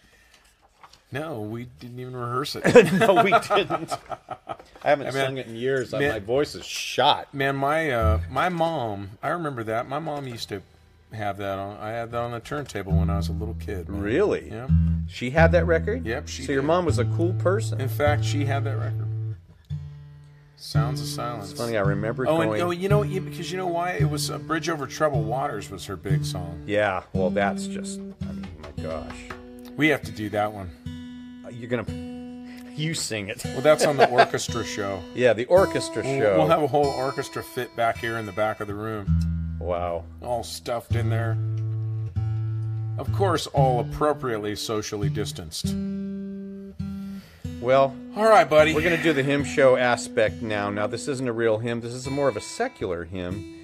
No, 1.13 1.41
we 1.41 1.67
didn't 1.81 1.99
even 1.99 2.15
rehearse 2.15 2.55
it. 2.55 2.65
no, 3.01 3.25
we 3.25 3.33
didn't. 3.33 3.93
I 4.83 4.89
haven't 4.91 5.09
I 5.09 5.11
mean, 5.11 5.25
sung 5.25 5.39
it 5.39 5.47
in 5.49 5.57
years. 5.57 5.91
man- 5.93 6.13
my 6.13 6.19
voice 6.21 6.55
is 6.55 6.65
shot. 6.65 7.35
Man, 7.35 7.57
my 7.57 7.91
uh, 7.91 8.21
my 8.31 8.49
mom, 8.49 9.11
I 9.23 9.29
remember 9.31 9.65
that. 9.65 9.89
My 9.89 9.99
mom 9.99 10.29
used 10.29 10.49
to 10.51 10.63
have 11.13 11.39
that 11.39 11.59
on. 11.59 11.77
I 11.79 11.91
had 11.91 12.13
that 12.13 12.19
on 12.19 12.31
the 12.31 12.39
turntable 12.39 12.93
when 12.93 13.11
I 13.11 13.17
was 13.17 13.29
a 13.29 13.33
little 13.33 13.55
kid. 13.59 13.89
man. 13.89 14.01
Really? 14.01 14.51
Yeah. 14.51 14.69
She 15.09 15.31
had 15.31 15.51
that 15.53 15.67
record. 15.67 16.07
Yep, 16.07 16.29
she 16.29 16.45
So 16.45 16.53
your 16.53 16.63
mom 16.63 16.85
was 16.85 17.01
a 17.01 17.05
cool 17.05 17.33
person. 17.35 17.81
In 17.81 17.89
fact, 17.89 18.25
she 18.25 18.45
had 18.45 18.63
that 18.63 18.77
record. 18.79 19.09
Sounds 20.55 21.01
of 21.01 21.09
Silence. 21.09 21.51
It's 21.51 21.59
funny. 21.61 21.77
I 21.77 21.81
remember 21.81 22.29
Oh, 22.29 22.43
and 22.43 22.63
oh, 22.63 22.71
you 22.71 22.89
know, 22.89 23.03
because 23.03 23.51
you 23.51 23.57
know 23.59 23.67
why 23.67 23.93
it 23.93 24.09
was 24.09 24.31
uh, 24.31 24.39
"Bridge 24.39 24.69
Over 24.69 24.87
Troubled 24.87 25.27
Waters" 25.27 25.71
was 25.71 25.87
her 25.87 25.97
big 25.97 26.25
song. 26.25 26.63
yeah. 26.67 27.03
Well, 27.15 27.31
that's 27.31 27.67
just. 27.67 27.99
I 28.85 28.87
mean, 28.87 28.93
my 28.93 29.01
gosh. 29.09 29.73
We 29.77 29.89
have 29.89 30.03
to 30.03 30.13
do 30.13 30.29
that 30.31 30.53
one. 30.53 30.71
You're 31.53 31.69
gonna. 31.69 31.85
You 32.77 32.95
sing 32.95 33.29
it. 33.29 33.43
Well, 33.45 33.61
that's 33.61 33.85
on 33.85 33.97
the 33.97 34.09
orchestra 34.09 34.65
show. 34.65 35.03
Yeah, 35.15 35.33
the 35.35 35.45
orchestra 35.47 36.03
We'll, 36.03 36.19
show. 36.21 36.39
we'll 36.39 36.47
have 36.47 36.63
a 36.63 36.67
whole 36.67 36.87
orchestra 36.87 37.43
fit 37.43 37.75
back 37.77 37.99
here 37.99 38.17
in 38.19 38.25
the 38.27 38.33
back 38.33 38.61
of 38.61 38.69
the 38.69 38.75
room, 38.75 39.57
wow. 39.59 40.05
all 40.23 40.43
stuffed 40.43 40.95
in 40.95 41.11
there. 41.11 41.37
Of 42.99 43.13
course, 43.13 43.47
all 43.49 43.81
appropriately 43.81 44.55
socially 44.57 45.09
distanced. 45.09 45.75
Well, 47.61 47.95
All 48.17 48.25
right, 48.29 48.49
buddy. 48.49 48.75
we're 48.75 48.83
gonna 48.83 49.03
do 49.03 49.13
the 49.13 49.23
hymn 49.23 49.45
show 49.45 49.77
aspect 49.77 50.41
now. 50.41 50.71
Now, 50.71 50.87
this 50.87 51.09
isn't 51.09 51.29
a 51.29 51.33
real 51.33 51.59
hymn. 51.59 51.81
This 51.81 51.93
is 51.93 52.09
more 52.09 52.29
of 52.29 52.37
a 52.37 52.41
secular 52.41 53.05
hymn, 53.05 53.60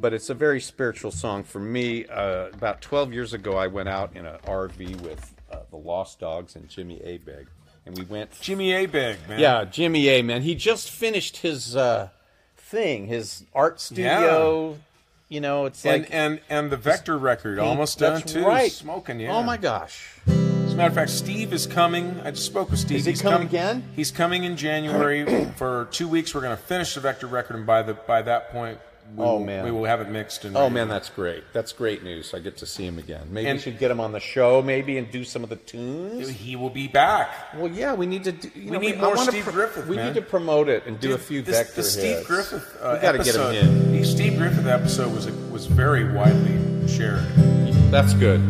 but 0.00 0.12
it's 0.12 0.30
a 0.30 0.34
very 0.34 0.60
spiritual 0.60 1.10
song 1.10 1.42
for 1.42 1.58
me. 1.58 2.06
Uh, 2.06 2.48
about 2.48 2.80
12 2.80 3.12
years 3.12 3.32
ago, 3.32 3.56
I 3.56 3.66
went 3.66 3.88
out 3.88 4.14
in 4.14 4.26
an 4.26 4.38
RV 4.46 5.00
with 5.00 5.34
uh, 5.50 5.60
the 5.70 5.76
Lost 5.76 6.20
Dogs 6.20 6.56
and 6.56 6.68
Jimmy 6.68 6.98
Abegg, 7.00 7.46
and 7.84 7.96
we 7.96 8.04
went 8.04 8.38
Jimmy 8.40 8.70
Abegg, 8.70 9.16
man. 9.28 9.40
Yeah, 9.40 9.64
Jimmy 9.64 10.08
A. 10.08 10.22
Man, 10.22 10.42
he 10.42 10.54
just 10.54 10.90
finished 10.90 11.38
his 11.38 11.76
uh, 11.76 12.08
thing, 12.56 13.06
his 13.06 13.44
art 13.54 13.80
studio. 13.80 14.70
Yeah. 14.70 14.76
You 15.28 15.40
know, 15.40 15.66
it's 15.66 15.84
and 15.84 16.02
like 16.02 16.14
and 16.14 16.40
and 16.48 16.70
the 16.70 16.76
Vector 16.76 17.18
record 17.18 17.58
almost 17.58 17.98
done 17.98 18.20
That's 18.20 18.32
too. 18.32 18.44
Right. 18.44 18.70
Smoking, 18.70 19.18
yeah. 19.18 19.36
Oh 19.36 19.42
my 19.42 19.56
gosh. 19.56 20.20
As 20.28 20.72
a 20.72 20.76
matter 20.76 20.88
of 20.88 20.94
fact, 20.94 21.10
Steve 21.10 21.52
is 21.52 21.66
coming. 21.66 22.20
I 22.22 22.30
just 22.30 22.46
spoke 22.46 22.70
with 22.70 22.78
Steve. 22.78 22.98
Is 22.98 23.04
he 23.06 23.12
He's 23.12 23.22
coming 23.22 23.48
again? 23.48 23.82
He's 23.96 24.12
coming 24.12 24.44
in 24.44 24.56
January 24.56 25.46
for 25.56 25.88
two 25.90 26.06
weeks. 26.06 26.32
We're 26.32 26.42
going 26.42 26.56
to 26.56 26.62
finish 26.62 26.94
the 26.94 27.00
Vector 27.00 27.26
record, 27.26 27.56
and 27.56 27.66
by 27.66 27.82
the 27.82 27.94
by 27.94 28.22
that 28.22 28.52
point, 28.52 28.78
we 29.14 29.22
Oh, 29.24 29.34
will, 29.38 29.44
man. 29.44 29.64
we 29.64 29.70
will 29.70 29.84
have 29.84 30.00
it 30.00 30.08
mixed. 30.10 30.44
And 30.44 30.56
Oh 30.56 30.68
man, 30.68 30.88
that's 30.88 31.08
great. 31.10 31.44
That's 31.52 31.72
great 31.72 32.02
news. 32.02 32.34
I 32.34 32.38
get 32.40 32.56
to 32.58 32.66
see 32.66 32.84
him 32.86 32.98
again. 32.98 33.28
Maybe 33.30 33.48
And- 33.48 33.58
we 33.58 33.62
should 33.62 33.78
get 33.78 33.90
him 33.90 34.00
on 34.00 34.12
the 34.12 34.20
show, 34.20 34.62
maybe, 34.62 34.98
and 34.98 35.10
do 35.10 35.24
some 35.24 35.42
of 35.42 35.48
the 35.48 35.56
tunes. 35.56 36.28
he 36.28 36.56
will 36.56 36.70
be 36.70 36.88
back. 36.88 37.30
Well, 37.56 37.70
yeah, 37.70 37.94
we 37.94 38.06
need 38.06 38.24
to. 38.24 38.32
Do, 38.32 38.50
you 38.54 38.70
know, 38.70 38.78
need 38.78 38.96
I 38.96 39.00
more 39.00 39.14
wanna 39.14 39.32
Griffith, 39.42 39.86
We 39.86 39.96
man. 39.96 40.06
need 40.06 40.14
to 40.14 40.22
promote 40.22 40.68
it 40.68 40.84
and 40.86 40.98
do 41.00 41.14
a 41.14 41.18
few 41.18 41.42
this, 41.42 41.56
vector 41.56 41.74
the 41.76 41.82
Steve 41.82 42.16
hits. 42.16 42.26
Griffith 42.26 42.78
uh, 42.82 42.94
we 42.94 43.00
got 43.02 43.12
to 43.12 43.18
get 43.24 43.34
him 43.36 43.52
in. 43.52 43.92
The 43.92 44.04
Steve 44.04 44.36
Griffith 44.38 44.66
episode 44.66 45.14
was 45.14 45.30
was 45.50 45.66
very 45.66 46.04
widely 46.12 46.88
shared. 46.88 47.24
That's 47.90 48.12
good. 48.14 48.40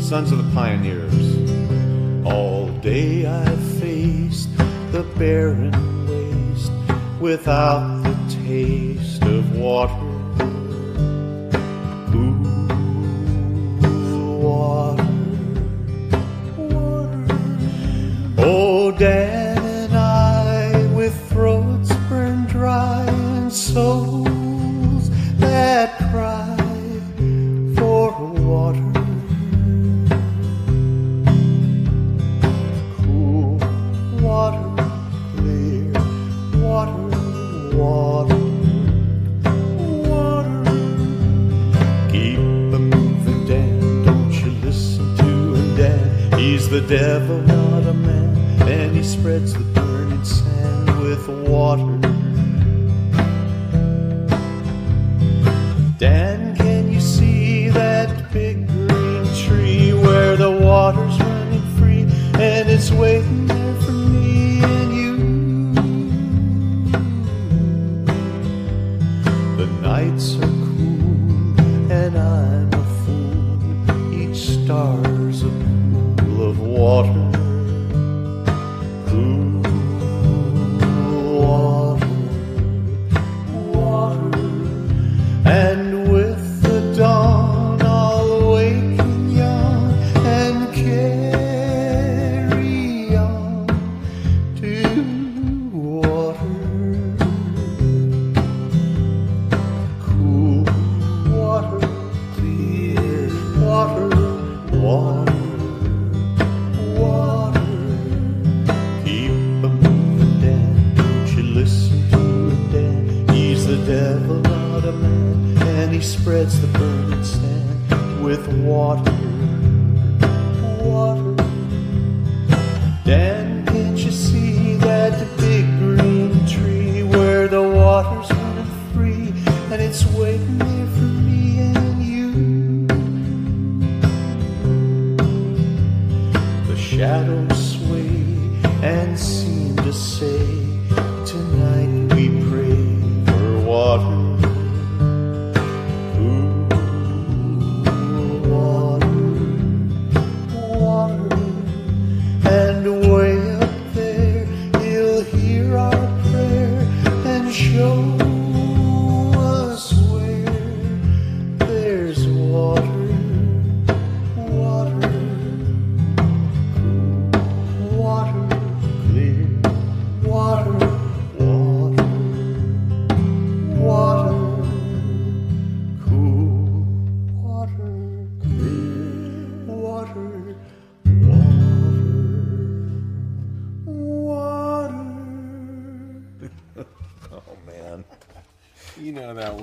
Sons 0.00 0.32
of 0.32 0.38
the 0.44 0.50
Pioneers. 0.52 1.14
All 2.26 2.68
day 2.80 3.26
I 3.26 3.44
faced 3.80 4.48
the 4.92 5.04
barren 5.16 5.70
waste 6.08 6.72
without 7.20 7.99
taste 8.50 9.22
of 9.22 9.44
water. 9.56 10.06
Ooh, 12.16 12.42
water, 14.42 15.12
water. 16.58 17.26
Oh, 18.38 18.90
Dan 18.90 19.58
and 19.58 19.94
I, 19.96 20.84
with 20.96 21.14
throats 21.30 21.92
burned 22.08 22.48
dry 22.48 23.04
and 23.06 23.52
souls 23.52 25.04
that 25.38 25.90
cry 26.10 26.56
for 27.76 28.10
water. 28.50 28.99
The 46.80 46.96
devil, 46.96 47.38
not 47.42 47.82
a 47.86 47.92
man, 47.92 48.62
and 48.68 48.96
he 48.96 49.02
spreads 49.02 49.52
the 49.52 49.64
burning 49.74 50.24
sand 50.24 51.00
with 51.00 51.28
water. 51.48 51.99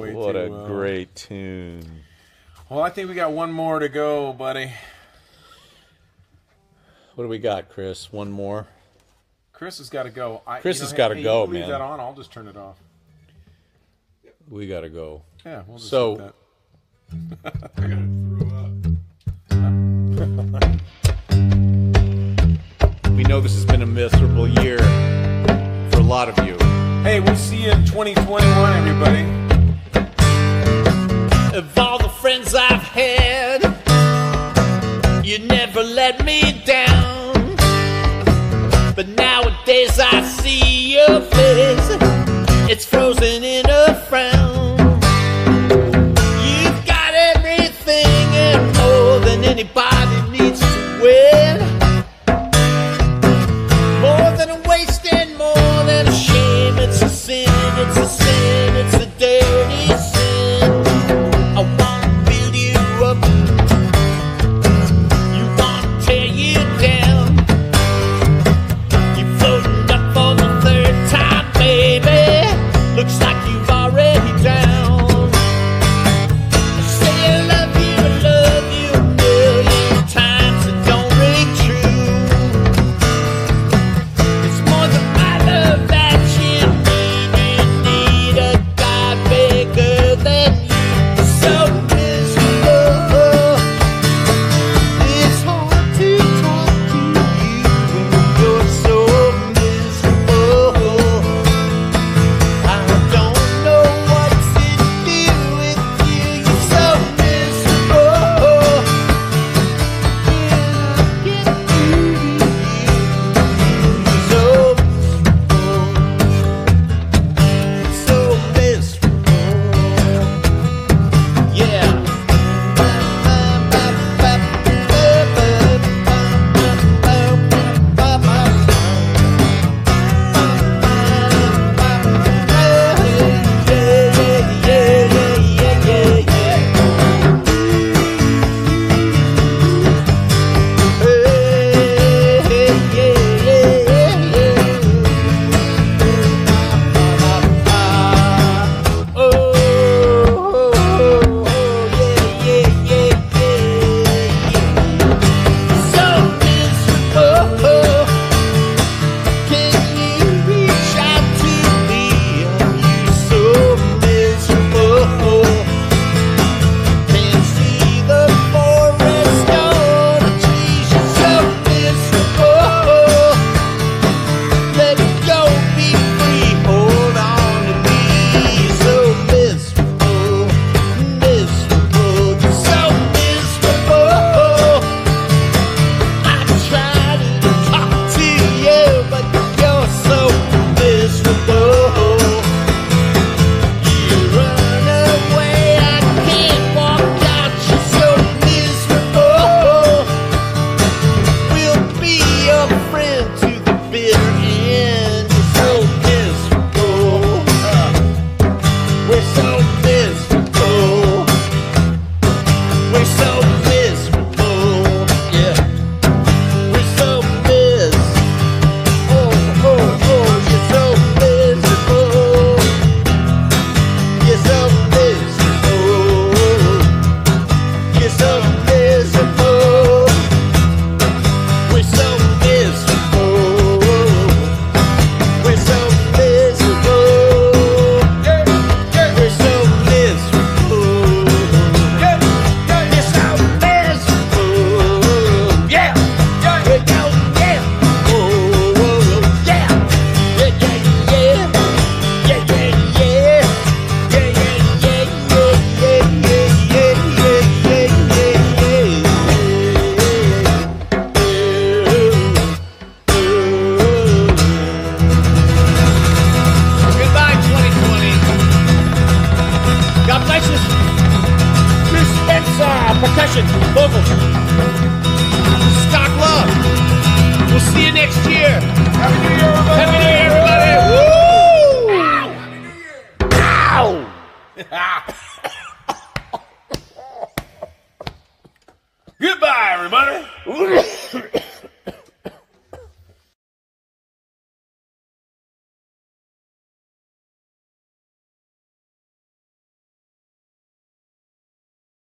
way 0.08 0.14
what 0.14 0.34
too 0.34 0.40
a 0.40 0.50
well. 0.50 0.68
great 0.68 1.16
tune. 1.16 2.04
Well, 2.70 2.82
I 2.82 2.90
think 2.90 3.10
we 3.10 3.16
got 3.16 3.32
one 3.32 3.52
more 3.52 3.80
to 3.80 3.90
go, 3.90 4.34
buddy. 4.34 4.72
What 7.16 7.24
do 7.24 7.30
we 7.30 7.40
got, 7.40 7.70
Chris? 7.70 8.12
One 8.12 8.32
more. 8.32 8.68
Chris 9.54 9.80
has 9.80 9.90
got 9.90 10.04
to 10.04 10.12
go. 10.12 10.42
I, 10.46 10.60
Chris 10.60 10.78
you 10.78 10.82
know, 10.82 10.86
has 10.86 10.92
hey, 10.92 10.98
got 10.98 11.08
to 11.10 11.16
hey, 11.16 11.24
go, 11.24 11.42
leave 11.42 11.54
man. 11.54 11.62
Leave 11.62 11.70
that 11.70 11.82
on. 11.82 12.00
I'll 12.00 12.14
just 12.14 12.32
turn 12.32 12.48
it 12.48 12.56
off. 12.58 12.78
We 14.50 14.68
got 14.68 14.82
to 14.82 14.90
go. 14.90 15.24
Yeah, 15.46 15.64
we'll 15.66 15.78
just 15.78 15.90
so. 15.90 16.32
I 17.44 17.50
gotta 17.50 17.70
throw 17.76 18.48
up. 18.50 18.70
we 23.12 23.24
know 23.24 23.40
this 23.42 23.56
has 23.56 23.66
been 23.66 23.82
a 23.82 23.86
miserable 23.86 24.48
year 24.48 24.78
for 25.90 26.00
a 26.00 26.04
lot 26.04 26.30
of 26.30 26.46
you. 26.46 26.58
Hey, 27.04 27.20
we'll 27.20 27.36
see 27.36 27.64
you 27.64 27.72
in 27.72 27.86
2021, 27.86 28.74
everybody. 28.74 29.47
Of 31.58 31.76
all 31.80 31.98
the 31.98 32.08
friends 32.08 32.54
I've 32.54 32.84
had, 32.84 33.64
you 35.26 35.40
never 35.40 35.82
let 35.82 36.24
me 36.24 36.62
down. 36.64 37.56
But 38.96 39.08
nowadays 39.08 40.00
I 40.00 40.22
see 40.22 40.94
your 40.94 41.20
face, 41.20 41.98
it's 42.70 42.86
frozen 42.86 43.44
in 43.44 43.67